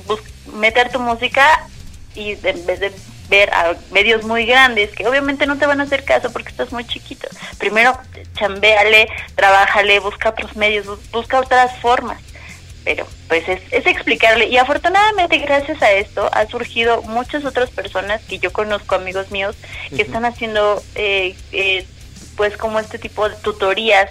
[0.54, 1.68] meter tu música
[2.16, 2.92] y en vez de
[3.30, 6.72] ver a medios muy grandes que obviamente no te van a hacer caso porque estás
[6.72, 7.28] muy chiquito.
[7.58, 7.98] Primero,
[8.34, 12.20] chambeale, trabájale, busca otros medios, busca otras formas.
[12.84, 18.22] pero pues es, es explicarle y afortunadamente gracias a esto ha surgido muchas otras personas
[18.24, 19.56] que yo conozco amigos míos
[19.96, 21.86] que están haciendo eh, eh,
[22.40, 24.10] pues como este tipo de tutorías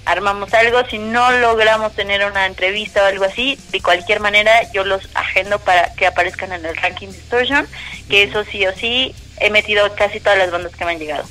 [0.05, 4.85] armamos algo, si no logramos tener una entrevista o algo así, de cualquier manera yo
[4.85, 7.67] los agendo para que aparezcan en el ranking Distortion,
[8.09, 11.25] que eso sí o sí he metido casi todas las bandas que me han llegado.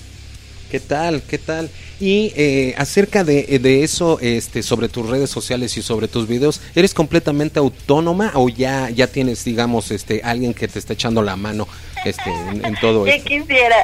[0.70, 1.24] ¿Qué tal?
[1.24, 1.72] ¿Qué tal?
[2.00, 6.62] Y eh, acerca de, de, eso, este, sobre tus redes sociales y sobre tus videos,
[6.76, 11.36] ¿eres completamente autónoma o ya, ya tienes, digamos, este, alguien que te está echando la
[11.36, 11.68] mano
[12.06, 13.28] este, en, todo esto?
[13.28, 13.78] quisiera.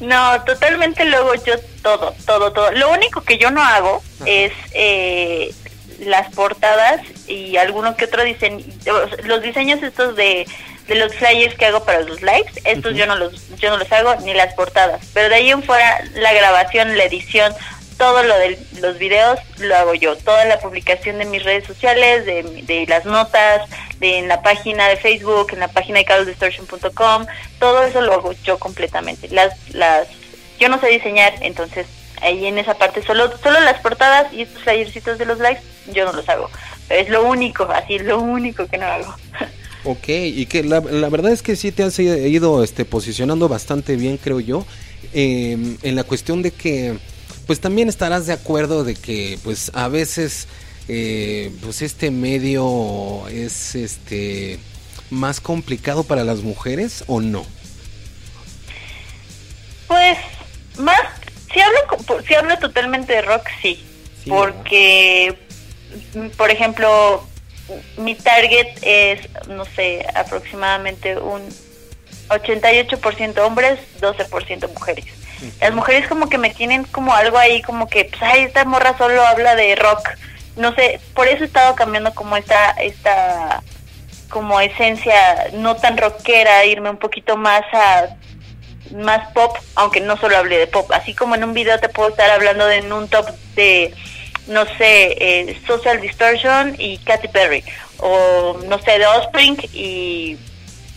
[0.00, 2.72] No, totalmente luego yo todo, todo, todo.
[2.72, 5.52] Lo único que yo no hago es eh,
[6.00, 8.64] las portadas y alguno que otro diseño,
[9.24, 10.46] los diseños estos de
[10.88, 13.92] de los flyers que hago para los likes, estos yo no los yo no los
[13.92, 17.52] hago ni las portadas, pero de ahí en fuera la grabación, la edición,
[17.98, 22.24] todo lo de los videos lo hago yo, toda la publicación de mis redes sociales,
[22.24, 27.26] de, de las notas, de en la página de Facebook, en la página de carlosdistortion.com,
[27.58, 29.28] todo eso lo hago yo completamente.
[29.28, 30.08] Las las
[30.58, 31.86] yo no sé diseñar, entonces
[32.22, 36.06] ahí en esa parte solo solo las portadas y estos flyercitos de los likes yo
[36.06, 36.48] no los hago.
[36.88, 39.14] Es lo único, así es lo único que no hago.
[39.90, 43.96] Ok, y que la, la, verdad es que sí te has ido este, posicionando bastante
[43.96, 44.66] bien, creo yo,
[45.14, 46.98] eh, en la cuestión de que,
[47.46, 50.46] pues también estarás de acuerdo de que, pues a veces,
[50.88, 54.58] eh, pues este medio es, este,
[55.08, 57.46] más complicado para las mujeres o no.
[59.86, 60.18] Pues,
[60.76, 61.00] más,
[61.50, 63.82] si hablo, si hablo totalmente de rock, sí,
[64.22, 65.38] sí porque,
[66.36, 67.26] por ejemplo,
[67.96, 71.42] mi target es, no sé, aproximadamente un
[72.28, 75.06] 88% hombres, 12% mujeres.
[75.60, 78.96] Las mujeres como que me tienen como algo ahí, como que, pues, ay, esta morra
[78.98, 80.08] solo habla de rock.
[80.56, 83.62] No sé, por eso he estado cambiando como esta, esta,
[84.28, 88.16] como esencia no tan rockera, irme un poquito más a
[88.96, 90.90] más pop, aunque no solo hable de pop.
[90.92, 93.94] Así como en un video te puedo estar hablando de en un top de
[94.48, 97.64] no sé, eh, Social Distortion y Katy Perry,
[97.98, 100.36] o no sé, The Offspring y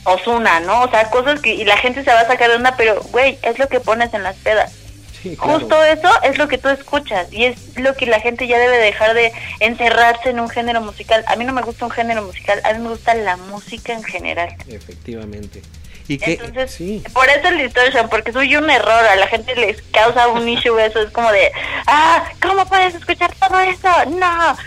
[0.03, 0.83] Osuna, ¿no?
[0.83, 3.37] O sea, cosas que y la gente se va a sacar de onda, pero güey,
[3.43, 4.73] es lo que pones en las pedas.
[5.21, 5.59] Sí, claro.
[5.59, 8.77] Justo eso es lo que tú escuchas y es lo que la gente ya debe
[8.77, 11.23] dejar de encerrarse en un género musical.
[11.27, 14.03] A mí no me gusta un género musical, a mí me gusta la música en
[14.03, 14.55] general.
[14.67, 15.61] Efectivamente.
[16.07, 17.03] ¿Y que, Entonces, sí.
[17.13, 20.77] por eso el distortion, porque soy un error, a la gente les causa un issue
[20.79, 21.51] eso, es como de,
[21.87, 23.89] ah, ¿cómo puedes escuchar todo eso?
[24.17, 24.57] No.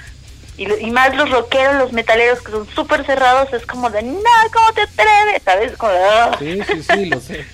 [0.56, 4.20] Y, y más los rockeros, los metaleros que son súper cerrados, es como de, no,
[4.52, 5.42] ¿cómo te atreves?
[5.44, 5.72] ¿Sabes?
[5.76, 6.38] Como de, oh.
[6.38, 7.44] Sí, sí, sí, lo sé.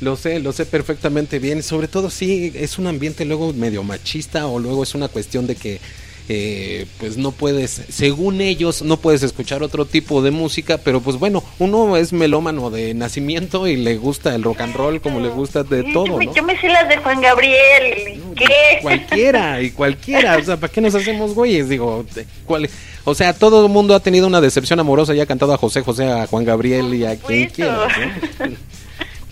[0.00, 1.62] Lo sé, lo sé perfectamente bien.
[1.62, 5.56] Sobre todo sí, es un ambiente luego medio machista o luego es una cuestión de
[5.56, 5.80] que
[6.28, 11.18] eh, pues no puedes, según ellos, no puedes escuchar otro tipo de música, pero pues
[11.18, 15.28] bueno, uno es melómano de nacimiento y le gusta el rock and roll como le
[15.28, 16.34] gusta de Sí, todo, yo, me, ¿no?
[16.34, 18.20] yo me sé las de Juan Gabriel.
[18.34, 18.78] ¿Qué?
[18.82, 21.68] Cualquiera, y cualquiera, o sea, ¿para qué nos hacemos güeyes?
[21.68, 22.04] Digo,
[22.44, 22.68] ¿cuál?
[23.04, 25.82] O sea, todo el mundo ha tenido una decepción amorosa y ha cantado a José
[25.82, 27.86] José, a Juan Gabriel y a quien quiera,
[28.40, 28.46] ¿no?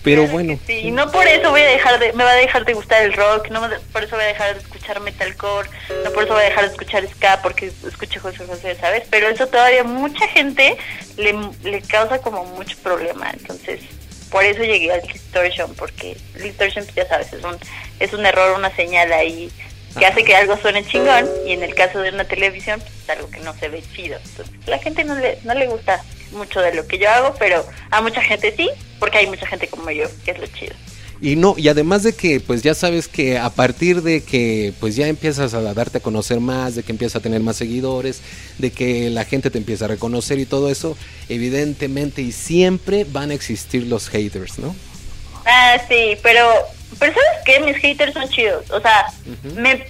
[0.05, 2.63] Pero Claro bueno, Sí, no por eso voy a dejar de, me va a dejar
[2.63, 3.59] de gustar el rock, no
[3.91, 5.67] por eso voy a dejar de escuchar metalcore,
[6.03, 9.03] no por eso voy a dejar de escuchar ska porque escucho José José, ¿sabes?
[9.09, 10.77] Pero eso todavía mucha gente
[11.17, 13.81] le, le causa como mucho problema, entonces
[14.29, 17.57] por eso llegué al distortion, porque el distortion pues, ya sabes, es un,
[17.99, 19.51] es un error, una señal ahí
[19.97, 23.09] que hace que algo suene chingón y en el caso de una televisión pues, es
[23.09, 24.17] algo que no se ve chido.
[24.23, 27.65] Entonces, la gente no le, no le gusta mucho de lo que yo hago, pero
[27.91, 30.75] a mucha gente sí, porque hay mucha gente como yo, que es lo chido.
[31.21, 34.97] Y no, y además de que pues ya sabes que a partir de que pues
[34.97, 38.21] ya empiezas a darte a conocer más, de que empiezas a tener más seguidores,
[38.57, 40.97] de que la gente te empieza a reconocer y todo eso,
[41.29, 44.75] evidentemente y siempre van a existir los haters, ¿no?
[45.45, 46.49] Ah, sí, pero,
[46.99, 47.59] pero ¿sabes qué?
[47.59, 48.69] Mis haters son chidos.
[48.71, 49.07] O sea,
[49.55, 49.85] me,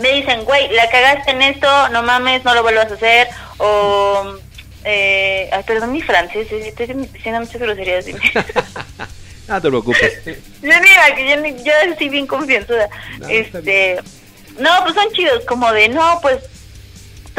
[0.00, 3.28] me dicen, güey, la cagaste en esto, no mames, no lo vuelvas a hacer.
[3.58, 4.38] O,
[4.84, 8.06] eh, ay, perdón mi francés, estoy diciendo muchas groserías.
[9.48, 10.24] no te preocupes.
[10.24, 12.88] yo mira, que yo, yo estoy bien confianzuda.
[13.28, 13.98] este,
[14.58, 16.38] no, pues son chidos, como de, no, pues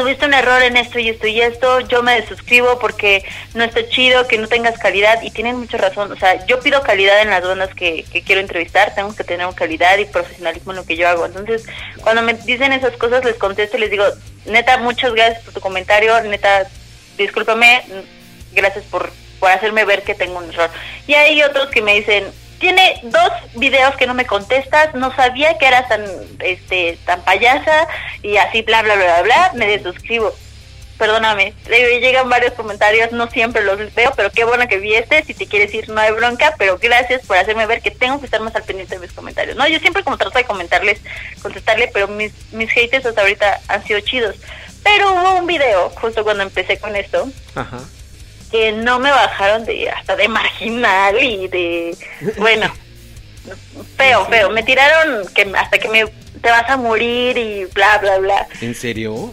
[0.00, 3.86] tuviste un error en esto y esto y esto, yo me desuscribo porque no está
[3.86, 6.10] chido, que no tengas calidad y tienen mucha razón.
[6.10, 9.46] O sea, yo pido calidad en las bandas que, que quiero entrevistar, tengo que tener
[9.54, 11.26] calidad y profesionalismo en lo que yo hago.
[11.26, 11.66] Entonces,
[12.00, 14.04] cuando me dicen esas cosas, les contesto y les digo,
[14.46, 16.66] neta, muchas gracias por tu comentario, neta,
[17.18, 17.82] discúlpame,
[18.52, 20.70] gracias por, por hacerme ver que tengo un error.
[21.06, 22.24] Y hay otros que me dicen,
[22.60, 26.04] tiene dos videos que no me contestas, no sabía que eras tan,
[26.40, 27.88] este, tan payasa
[28.22, 30.32] y así bla bla bla bla, me desuscribo.
[30.98, 35.32] Perdóname, llegan varios comentarios, no siempre los veo, pero qué bueno que vi este, si
[35.32, 38.42] te quieres ir no hay bronca, pero gracias por hacerme ver que tengo que estar
[38.42, 39.56] más al pendiente de mis comentarios.
[39.56, 41.00] No, yo siempre como trato de comentarles,
[41.40, 44.36] contestarle, pero mis, mis haters hasta ahorita han sido chidos.
[44.84, 47.78] Pero hubo un video, justo cuando empecé con esto, Ajá
[48.50, 51.96] que no me bajaron de hasta de marginal y de
[52.38, 52.72] bueno
[53.96, 54.50] feo feo.
[54.50, 56.06] Me tiraron que hasta que me
[56.40, 58.46] te vas a morir y bla bla bla.
[58.60, 59.32] En serio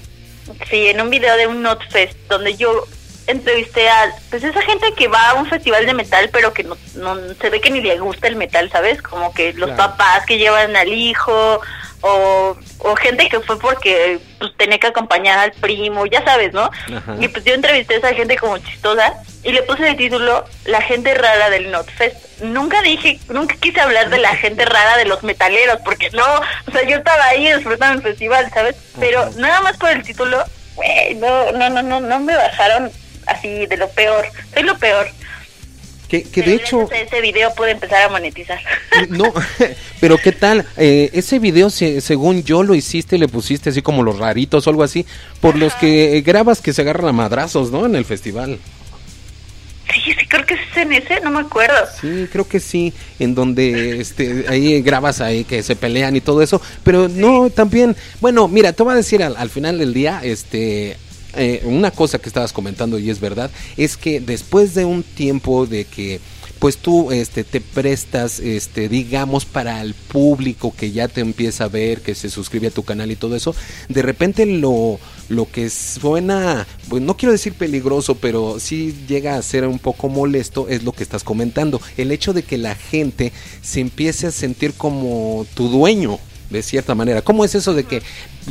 [0.70, 2.86] sí en un video de un Notfest donde yo
[3.28, 6.78] entrevisté a pues esa gente que va a un festival de metal pero que no,
[6.96, 10.38] no se ve que ni le gusta el metal sabes como que los papás que
[10.38, 11.60] llevan al hijo
[12.08, 16.70] o, o gente que fue porque pues tenía que acompañar al primo, ya sabes, ¿no?
[17.20, 20.82] Y pues yo entrevisté a esa gente como chistosa y le puse el título La
[20.82, 22.42] gente rara del Notfest.
[22.42, 26.26] Nunca dije, nunca quise hablar de la gente rara de los metaleros, porque no,
[26.68, 28.76] o sea, yo estaba ahí disfrutando el festival, ¿sabes?
[29.00, 30.44] Pero nada más por el título,
[30.76, 32.92] güey, no, no, no, no, no me bajaron
[33.26, 35.08] así de lo peor, soy lo peor.
[36.08, 36.90] Que, que de hecho...
[36.92, 38.60] Ese video puede empezar a monetizar.
[39.10, 39.34] No,
[40.00, 40.66] pero ¿qué tal?
[40.78, 44.84] Eh, ese video, según yo lo hiciste, le pusiste así como los raritos o algo
[44.84, 45.06] así,
[45.42, 47.86] por los que grabas que se agarran a madrazos, ¿no?
[47.86, 48.60] En el festival.
[49.94, 51.76] Sí, sí, creo que es en ese, no me acuerdo.
[52.00, 56.42] Sí, creo que sí, en donde este, ahí grabas ahí que se pelean y todo
[56.42, 60.20] eso, pero no, también, bueno, mira, te voy a decir al, al final del día,
[60.24, 60.98] este,
[61.38, 65.66] eh, una cosa que estabas comentando y es verdad, es que después de un tiempo
[65.66, 66.20] de que
[66.60, 71.70] pues tú este te prestas este digamos para el público que ya te empieza a
[71.70, 73.56] ver, que se suscribe a tu canal y todo eso,
[73.90, 79.42] de repente lo lo que suena, pues no quiero decir peligroso, pero sí llega a
[79.42, 83.34] ser un poco molesto es lo que estás comentando, el hecho de que la gente
[83.62, 86.20] se empiece a sentir como tu dueño,
[86.50, 87.22] de cierta manera.
[87.22, 88.02] ¿Cómo es eso de que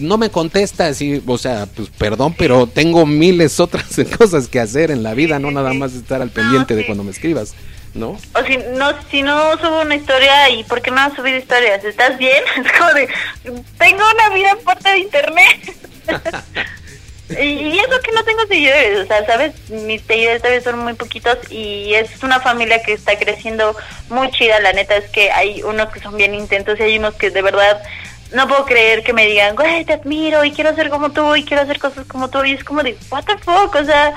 [0.00, 4.90] no me contestas y, o sea, pues perdón, pero tengo miles otras cosas que hacer
[4.90, 7.54] en la vida, no nada más estar al pendiente de cuando me escribas,
[7.94, 8.10] ¿no?
[8.10, 11.84] O si no, si no subo una historia y ¿por qué no has subido historias?
[11.84, 12.42] ¿Estás bien?
[12.64, 13.08] Es como de,
[13.78, 15.76] tengo una vida en parte de internet.
[17.28, 21.38] y eso que no tengo seguidores, o sea, sabes, mis seguidores todavía son muy poquitos
[21.50, 23.76] y es una familia que está creciendo
[24.08, 27.14] muy chida, la neta es que hay unos que son bien intentos y hay unos
[27.14, 27.82] que de verdad
[28.32, 31.44] no puedo creer que me digan, güey, te admiro y quiero ser como tú y
[31.44, 32.44] quiero hacer cosas como tú.
[32.44, 34.14] Y es como de, what the fuck, o sea,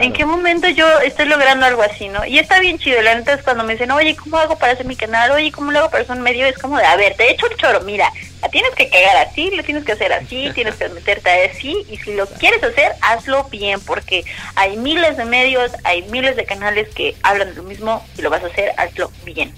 [0.00, 2.24] ¿en qué momento yo estoy logrando algo así, no?
[2.24, 3.00] Y está bien chido.
[3.02, 5.30] La neta es cuando me dicen, oye, ¿cómo hago para hacer mi canal?
[5.32, 6.46] Oye, ¿cómo lo hago para hacer un medio?
[6.46, 8.10] Es como de, a ver, te he hecho el choro, mira,
[8.42, 11.86] la tienes que cagar así, lo tienes que hacer así, tienes que meterte así.
[11.90, 14.24] Y si lo quieres hacer, hazlo bien, porque
[14.56, 18.30] hay miles de medios, hay miles de canales que hablan de lo mismo y lo
[18.30, 19.52] vas a hacer, hazlo bien.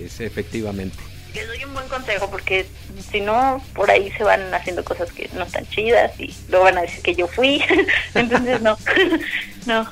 [0.00, 2.66] Es efectivamente les doy un buen consejo porque
[3.10, 6.78] si no, por ahí se van haciendo cosas que no están chidas y luego van
[6.78, 7.62] a decir que yo fui.
[8.14, 8.76] Entonces, no,
[9.66, 9.86] no.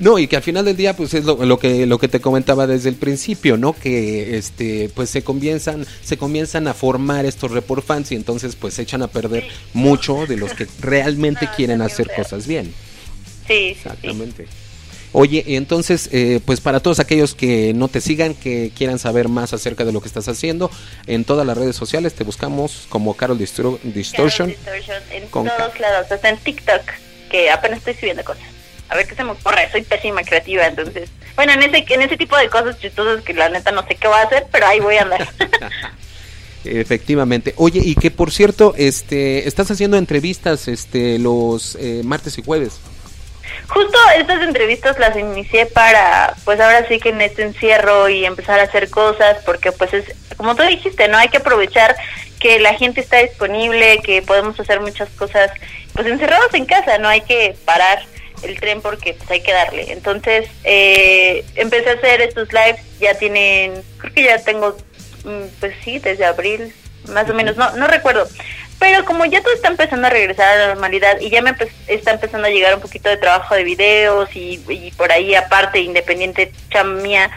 [0.00, 2.66] No, y que al final del día, pues es lo, que lo que te comentaba
[2.66, 3.74] desde el principio, ¿no?
[3.74, 8.72] Que este, pues se comienzan, se comienzan a formar estos report fans y entonces pues
[8.72, 12.72] se echan a perder mucho de los que realmente quieren hacer cosas bien.
[13.46, 14.46] Sí, exactamente.
[15.12, 19.52] Oye, entonces, eh, pues para todos aquellos que no te sigan, que quieran saber más
[19.52, 20.70] acerca de lo que estás haciendo,
[21.06, 23.78] en todas las redes sociales te buscamos como Carol Distortion.
[23.82, 24.48] Distortion
[25.10, 26.82] en todos lados, hasta en TikTok,
[27.30, 28.44] que apenas estoy subiendo cosas.
[28.88, 31.10] A ver qué se me ocurre, soy pésima creativa, entonces...
[31.36, 34.08] Bueno, en ese, en ese tipo de cosas chistosas que la neta no sé qué
[34.08, 35.28] voy a hacer, pero ahí voy a andar.
[36.64, 37.54] Efectivamente.
[37.56, 42.80] Oye, y que por cierto, este, estás haciendo entrevistas este, los eh, martes y jueves.
[43.68, 48.60] Justo estas entrevistas las inicié para, pues ahora sí que en este encierro y empezar
[48.60, 50.04] a hacer cosas, porque pues es,
[50.36, 51.18] como tú dijiste, ¿no?
[51.18, 51.96] Hay que aprovechar
[52.40, 55.50] que la gente está disponible, que podemos hacer muchas cosas,
[55.92, 58.02] pues encerrados en casa, no hay que parar
[58.42, 59.92] el tren porque pues hay que darle.
[59.92, 64.76] Entonces, eh, empecé a hacer estos lives, ya tienen, creo que ya tengo,
[65.24, 66.72] mm, pues sí, desde abril,
[67.08, 68.26] más o menos, no, no recuerdo.
[68.80, 71.54] Pero como ya todo está empezando a regresar a la normalidad y ya me
[71.86, 76.50] está empezando a llegar un poquito de trabajo de videos y, por ahí aparte, independiente
[76.70, 77.30] chamía,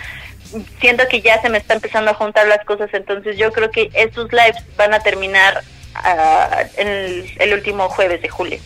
[0.79, 3.89] siento que ya se me está empezando a juntar las cosas, entonces yo creo que
[3.93, 5.61] estos lives van a terminar
[5.95, 6.87] uh, en
[7.37, 8.59] el, último jueves de julio.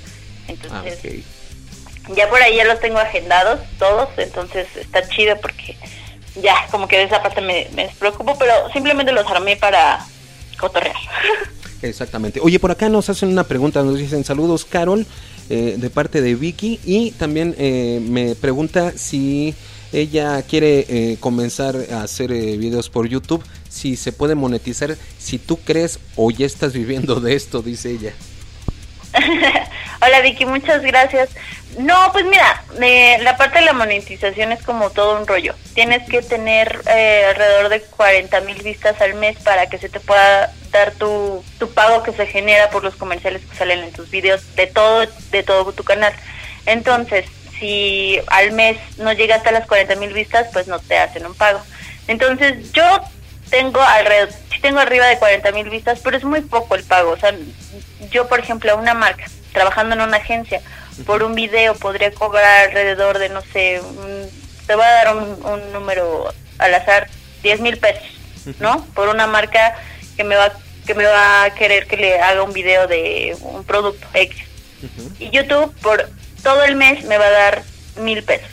[0.47, 5.75] Entonces, ah, ya por ahí ya los tengo agendados todos, entonces está chido porque
[6.35, 10.05] ya como que de esa parte me, me preocupo, pero simplemente los armé para
[10.59, 10.95] cotorrear.
[11.81, 12.39] Exactamente.
[12.41, 15.05] Oye, por acá nos hacen una pregunta, nos dicen saludos Carol,
[15.49, 19.53] eh, de parte de Vicky, y también eh, me pregunta si
[19.93, 25.57] ella quiere eh, comenzar a hacer videos por YouTube, si se puede monetizar, si tú
[25.57, 28.13] crees o ya estás viviendo de esto, dice ella.
[30.01, 31.29] Hola Vicky, muchas gracias.
[31.77, 35.53] No, pues mira, eh, la parte de la monetización es como todo un rollo.
[35.73, 39.99] Tienes que tener eh, alrededor de 40 mil vistas al mes para que se te
[39.99, 44.09] pueda dar tu, tu pago que se genera por los comerciales que salen en tus
[44.09, 46.13] videos de todo, de todo tu canal.
[46.65, 47.25] Entonces,
[47.59, 51.35] si al mes no llega hasta las 40 mil vistas, pues no te hacen un
[51.35, 51.61] pago.
[52.07, 52.83] Entonces, yo
[53.49, 54.29] tengo alrededor,
[54.61, 57.11] tengo arriba de 40 mil vistas, pero es muy poco el pago.
[57.11, 57.33] O sea,
[58.11, 60.61] yo, por ejemplo, una marca, trabajando en una agencia,
[61.05, 63.81] por un video podría cobrar alrededor de, no sé,
[64.65, 67.07] te voy a dar un, número al azar,
[67.43, 68.07] 10 mil pesos,
[68.59, 68.83] ¿no?
[68.93, 69.75] Por una marca
[70.15, 70.51] que me va
[70.85, 74.37] que me va a querer que le haga un video de un producto X.
[75.19, 76.09] Y YouTube por
[76.41, 77.63] todo el mes me va a dar
[77.97, 78.49] mil pesos.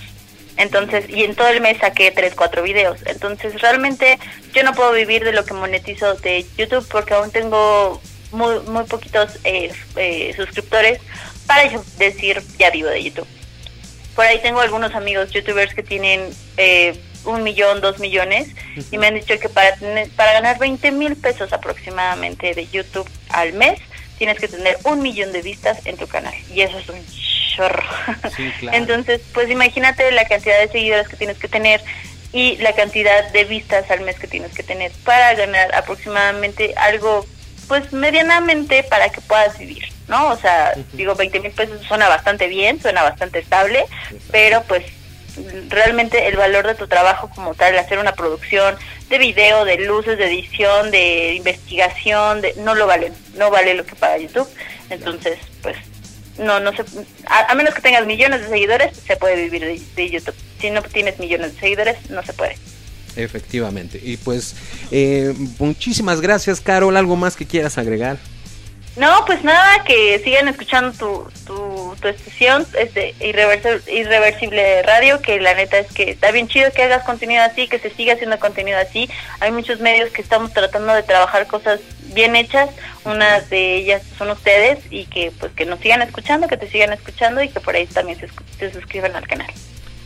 [0.57, 3.01] Entonces, y en todo el mes saqué 3, 4 videos.
[3.07, 4.19] Entonces, realmente
[4.53, 8.01] yo no puedo vivir de lo que monetizo de YouTube porque aún tengo
[8.33, 11.01] muy, muy poquitos eh, eh, suscriptores
[11.47, 13.27] para decir ya vivo de YouTube.
[14.15, 18.49] Por ahí tengo algunos amigos youtubers que tienen eh, un millón, dos millones
[18.91, 19.77] y me han dicho que para,
[20.17, 23.81] para ganar 20 mil pesos aproximadamente de YouTube al mes
[24.19, 27.05] tienes que tener un millón de vistas en tu canal y eso es un
[27.55, 27.83] chorro.
[28.73, 31.81] Entonces, pues imagínate la cantidad de seguidores que tienes que tener
[32.33, 37.25] y la cantidad de vistas al mes que tienes que tener para ganar aproximadamente algo
[37.69, 40.29] pues medianamente para que puedas vivir, ¿no?
[40.29, 43.85] O sea, digo, 20 mil pesos suena bastante bien, suena bastante estable,
[44.31, 44.85] pero pues
[45.69, 48.77] realmente el valor de tu trabajo como tal, hacer una producción
[49.09, 53.85] de video, de luces, de edición, de investigación, de, no lo vale, no vale lo
[53.85, 54.49] que paga YouTube.
[54.91, 55.77] Entonces, pues
[56.39, 56.85] no, no se,
[57.27, 60.35] a, menos que tengas millones de seguidores, se puede vivir de YouTube.
[60.61, 62.57] Si no tienes millones de seguidores, no se puede.
[63.17, 64.01] Efectivamente.
[64.03, 64.57] Y pues
[64.91, 66.97] eh, muchísimas gracias, Carol.
[66.97, 68.19] ¿Algo más que quieras agregar?
[68.97, 75.41] No, pues nada, que sigan escuchando tu, tu, tu estación, este Irreversible, Irreversible Radio, que
[75.41, 78.39] la neta es que está bien chido que hagas contenido así, que se siga haciendo
[78.39, 79.11] contenido así.
[79.41, 81.81] Hay muchos medios que estamos tratando de trabajar cosas
[82.15, 82.71] bien hechas,
[83.05, 86.93] una de ellas son ustedes, y que pues que nos sigan escuchando, que te sigan
[86.93, 88.29] escuchando y que por ahí también se,
[88.61, 89.51] se suscriban al canal.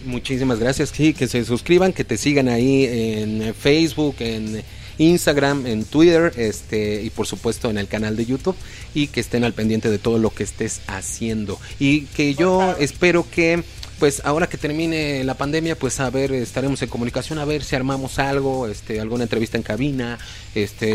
[0.07, 0.89] Muchísimas gracias.
[0.89, 4.65] Sí, que se suscriban, que te sigan ahí en Facebook, en
[4.99, 8.57] Instagram, en Twitter, este y por supuesto en el canal de YouTube
[8.95, 13.27] y que estén al pendiente de todo lo que estés haciendo y que yo espero
[13.31, 13.63] que
[13.99, 17.75] pues ahora que termine la pandemia, pues a ver, estaremos en comunicación, a ver si
[17.75, 20.19] armamos algo, este, alguna entrevista en cabina,
[20.55, 20.95] este,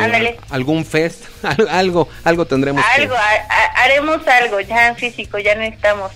[0.49, 1.25] algún fest,
[1.69, 2.83] algo, algo tendremos.
[2.97, 3.15] Algo,
[3.75, 6.11] haremos algo, ya en físico, ya necesitamos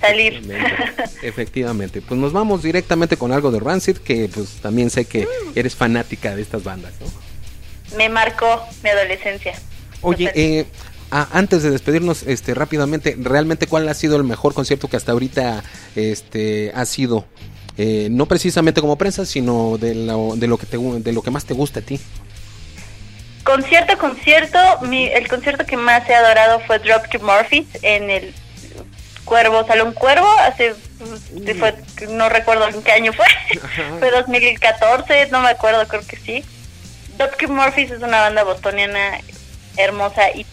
[0.00, 0.42] salir.
[1.22, 5.74] Efectivamente, pues nos vamos directamente con algo de Rancid, que pues también sé que eres
[5.74, 7.25] fanática de estas bandas, ¿no?
[7.96, 9.54] Me marcó mi adolescencia.
[10.02, 10.66] Oye, eh,
[11.10, 15.62] antes de despedirnos, este, rápidamente, realmente cuál ha sido el mejor concierto que hasta ahorita,
[15.94, 17.24] este, ha sido,
[17.78, 21.30] eh, no precisamente como prensa, sino de lo, de lo que te, de lo que
[21.30, 22.00] más te gusta a ti.
[23.44, 24.58] Concierto, concierto,
[24.90, 28.34] el concierto que más he adorado fue Dropkick Murphys en el
[29.24, 30.74] Cuervo, Salón Cuervo, hace,
[31.58, 31.74] fue,
[32.08, 33.26] no recuerdo en qué año fue,
[34.00, 36.44] fue 2014, no me acuerdo, creo que sí.
[37.16, 39.20] Dropkick Murphys es una banda bostoniana
[39.76, 40.46] hermosa y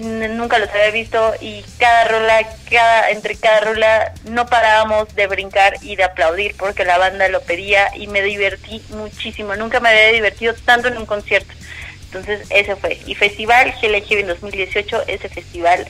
[0.00, 5.74] nunca los había visto y cada rola, cada, entre cada rola no parábamos de brincar
[5.82, 9.56] y de aplaudir porque la banda lo pedía y me divertí muchísimo.
[9.56, 11.52] Nunca me había divertido tanto en un concierto.
[12.04, 12.98] Entonces ese fue.
[13.06, 15.86] Y Festival GLG en 2018, ese festival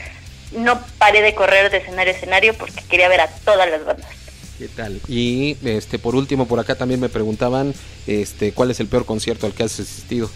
[0.52, 4.19] no paré de correr de escenario a escenario porque quería ver a todas las bandas.
[4.60, 5.00] ¿Qué tal?
[5.08, 7.72] Y este por último por acá también me preguntaban
[8.06, 10.30] este cuál es el peor concierto al que has asistido.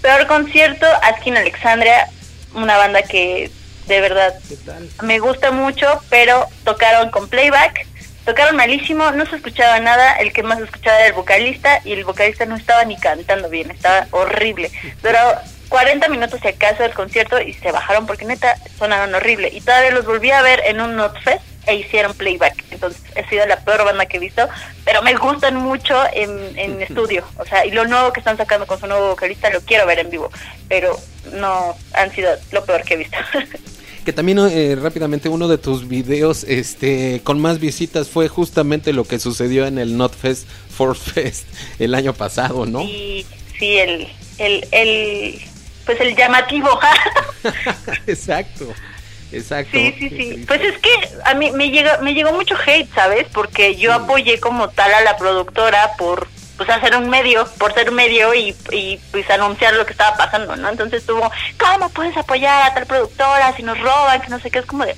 [0.00, 2.08] Peor concierto, Askin Alexandria,
[2.54, 3.50] una banda que
[3.86, 4.32] de verdad
[5.02, 7.86] me gusta mucho, pero tocaron con playback,
[8.24, 12.04] tocaron malísimo, no se escuchaba nada, el que más escuchaba era el vocalista y el
[12.06, 14.70] vocalista no estaba ni cantando bien, estaba horrible.
[15.02, 15.18] Duró
[15.68, 19.90] 40 minutos si acaso el concierto y se bajaron porque neta sonaron horrible y todavía
[19.90, 22.64] los volví a ver en un Notfest e hicieron playback.
[22.70, 24.48] Entonces, ha sido la peor banda que he visto,
[24.84, 27.24] pero me gustan mucho en, en estudio.
[27.36, 29.98] O sea, y lo nuevo que están sacando con su nuevo vocalista lo quiero ver
[30.00, 30.30] en vivo,
[30.68, 30.98] pero
[31.34, 33.16] no han sido lo peor que he visto.
[34.04, 39.04] que también eh, rápidamente uno de tus videos este con más visitas fue justamente lo
[39.04, 41.46] que sucedió en el Notfest Force Fest
[41.78, 42.80] el año pasado, ¿no?
[42.80, 43.26] Sí,
[43.58, 44.08] sí, el,
[44.38, 45.40] el, el
[45.84, 46.68] pues el llamativo.
[48.06, 48.72] Exacto.
[49.32, 49.72] Exacto.
[49.72, 50.44] Sí, sí, sí.
[50.46, 50.90] Pues es que
[51.24, 53.26] a mí me llega, me llegó mucho hate, ¿sabes?
[53.32, 57.88] Porque yo apoyé como tal a la productora por pues hacer un medio, por ser
[57.88, 60.68] un medio y, y pues anunciar lo que estaba pasando, ¿no?
[60.68, 64.58] Entonces tuvo, ¿cómo puedes apoyar a tal productora si nos roban, que no sé qué?
[64.58, 64.96] Es como de,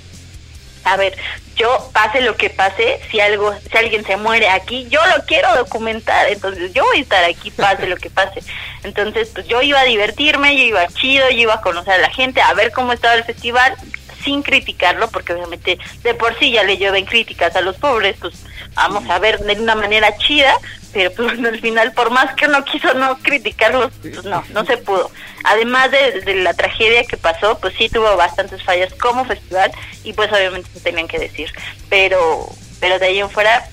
[0.84, 1.16] a ver,
[1.56, 5.54] yo pase lo que pase, si algo, si alguien se muere aquí, yo lo quiero
[5.56, 8.42] documentar, entonces yo voy a estar aquí, pase lo que pase.
[8.82, 12.10] Entonces, pues yo iba a divertirme, yo iba chido, yo iba a conocer a la
[12.10, 13.76] gente, a ver cómo estaba el festival,
[14.22, 18.34] sin criticarlo, porque obviamente de por sí ya le llueven críticas a los pobres, pues
[18.74, 20.54] vamos a ver de una manera chida,
[20.92, 24.76] pero pues al final por más que uno quiso no criticarlos, pues no, no se
[24.76, 25.10] pudo.
[25.44, 29.70] Además de, la tragedia que pasó, pues sí tuvo bastantes fallas como festival
[30.04, 31.50] y pues obviamente se tenían que decir,
[31.88, 32.48] pero
[32.80, 33.68] pero de ahí en fuera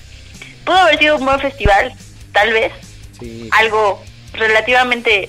[0.64, 1.94] pudo haber sido un buen festival,
[2.32, 2.72] tal vez,
[3.52, 4.02] algo
[4.34, 5.28] relativamente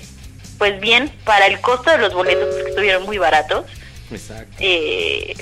[0.58, 3.64] pues bien para el costo de los boletos porque estuvieron muy baratos
[4.10, 4.56] Exacto.
[4.58, 5.34] Eh,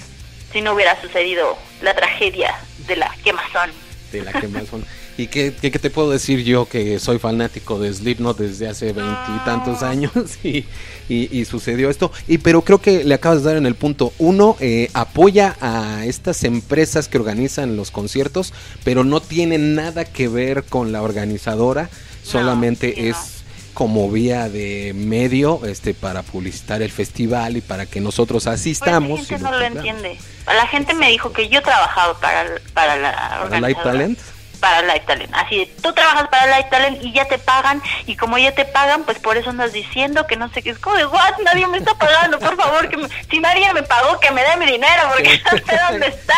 [0.52, 2.54] si no hubiera sucedido la tragedia
[2.86, 3.70] de la quemazón.
[4.12, 4.84] De la quemazón.
[5.18, 9.82] ¿Y qué, qué, te puedo decir yo que soy fanático de Slipknot desde hace veintitantos
[9.82, 10.12] años
[10.44, 10.64] y,
[11.08, 12.12] y, sucedió esto?
[12.28, 14.12] Y pero creo que le acabas de dar en el punto.
[14.18, 18.54] Uno, eh, apoya a estas empresas que organizan los conciertos,
[18.84, 21.90] pero no tiene nada que ver con la organizadora,
[22.22, 23.37] solamente es
[23.78, 29.20] como vía de medio este para publicitar el festival y para que nosotros asistamos.
[29.20, 30.18] Pues la gente no lo entiende.
[30.46, 34.18] La gente me dijo que yo he trabajado para, para la ¿Para Light Talent?
[34.58, 35.32] para Light Talent.
[35.32, 38.64] Así de, tú trabajas para Light Talent y ya te pagan, y como ya te
[38.64, 40.70] pagan, pues por eso andas diciendo que no sé qué.
[40.70, 42.96] Es como de, what, nadie me está pagando, por favor, que
[43.30, 46.34] si nadie me pagó, que me dé mi dinero, porque no sé dónde está.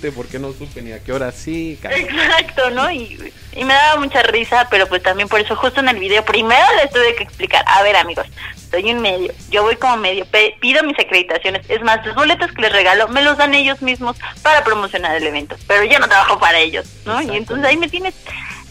[0.00, 1.78] Que porque no supe ni a qué hora sí.
[1.82, 2.90] Exacto, ¿no?
[2.90, 6.24] Y, y me daba mucha risa, pero pues también por eso justo en el video
[6.24, 8.26] primero les tuve que explicar, a ver amigos,
[8.70, 10.26] soy un medio, yo voy como medio,
[10.60, 14.16] pido mis acreditaciones, es más, los boletos que les regalo me los dan ellos mismos
[14.42, 17.20] para promocionar el evento, pero yo no trabajo para ellos, ¿no?
[17.20, 18.14] Y entonces ahí me tienes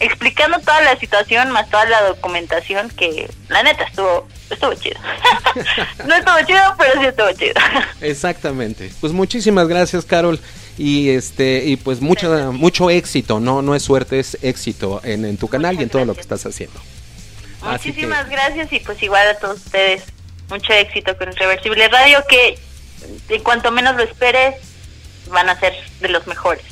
[0.00, 4.98] explicando toda la situación más toda la documentación que la neta estuvo estuvo chido.
[6.06, 7.54] no estuvo chido, pero sí estuvo chido.
[8.00, 8.90] Exactamente.
[9.00, 10.40] Pues muchísimas gracias, Carol.
[10.80, 15.36] Y este y pues mucho mucho éxito, no no es suerte, es éxito en, en
[15.36, 16.80] tu canal y en todo lo que estás haciendo.
[17.62, 20.04] Muchísimas gracias y pues igual a todos ustedes
[20.48, 22.58] mucho éxito con Irreversible Radio que
[23.28, 24.54] en cuanto menos lo esperes
[25.30, 26.64] van a ser de los mejores.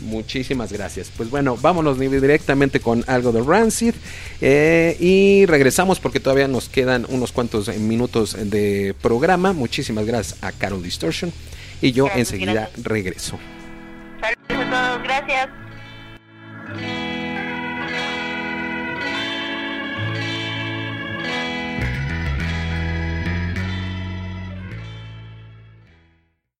[0.00, 1.10] Muchísimas gracias.
[1.14, 3.94] Pues bueno, vámonos directamente con algo de Rancid
[4.40, 9.52] eh, y regresamos porque todavía nos quedan unos cuantos minutos de programa.
[9.52, 11.30] Muchísimas gracias a Carol Distortion
[11.80, 12.84] y yo gracias, enseguida gracias.
[12.84, 13.38] regreso.
[14.20, 15.48] Saludos a todos, gracias.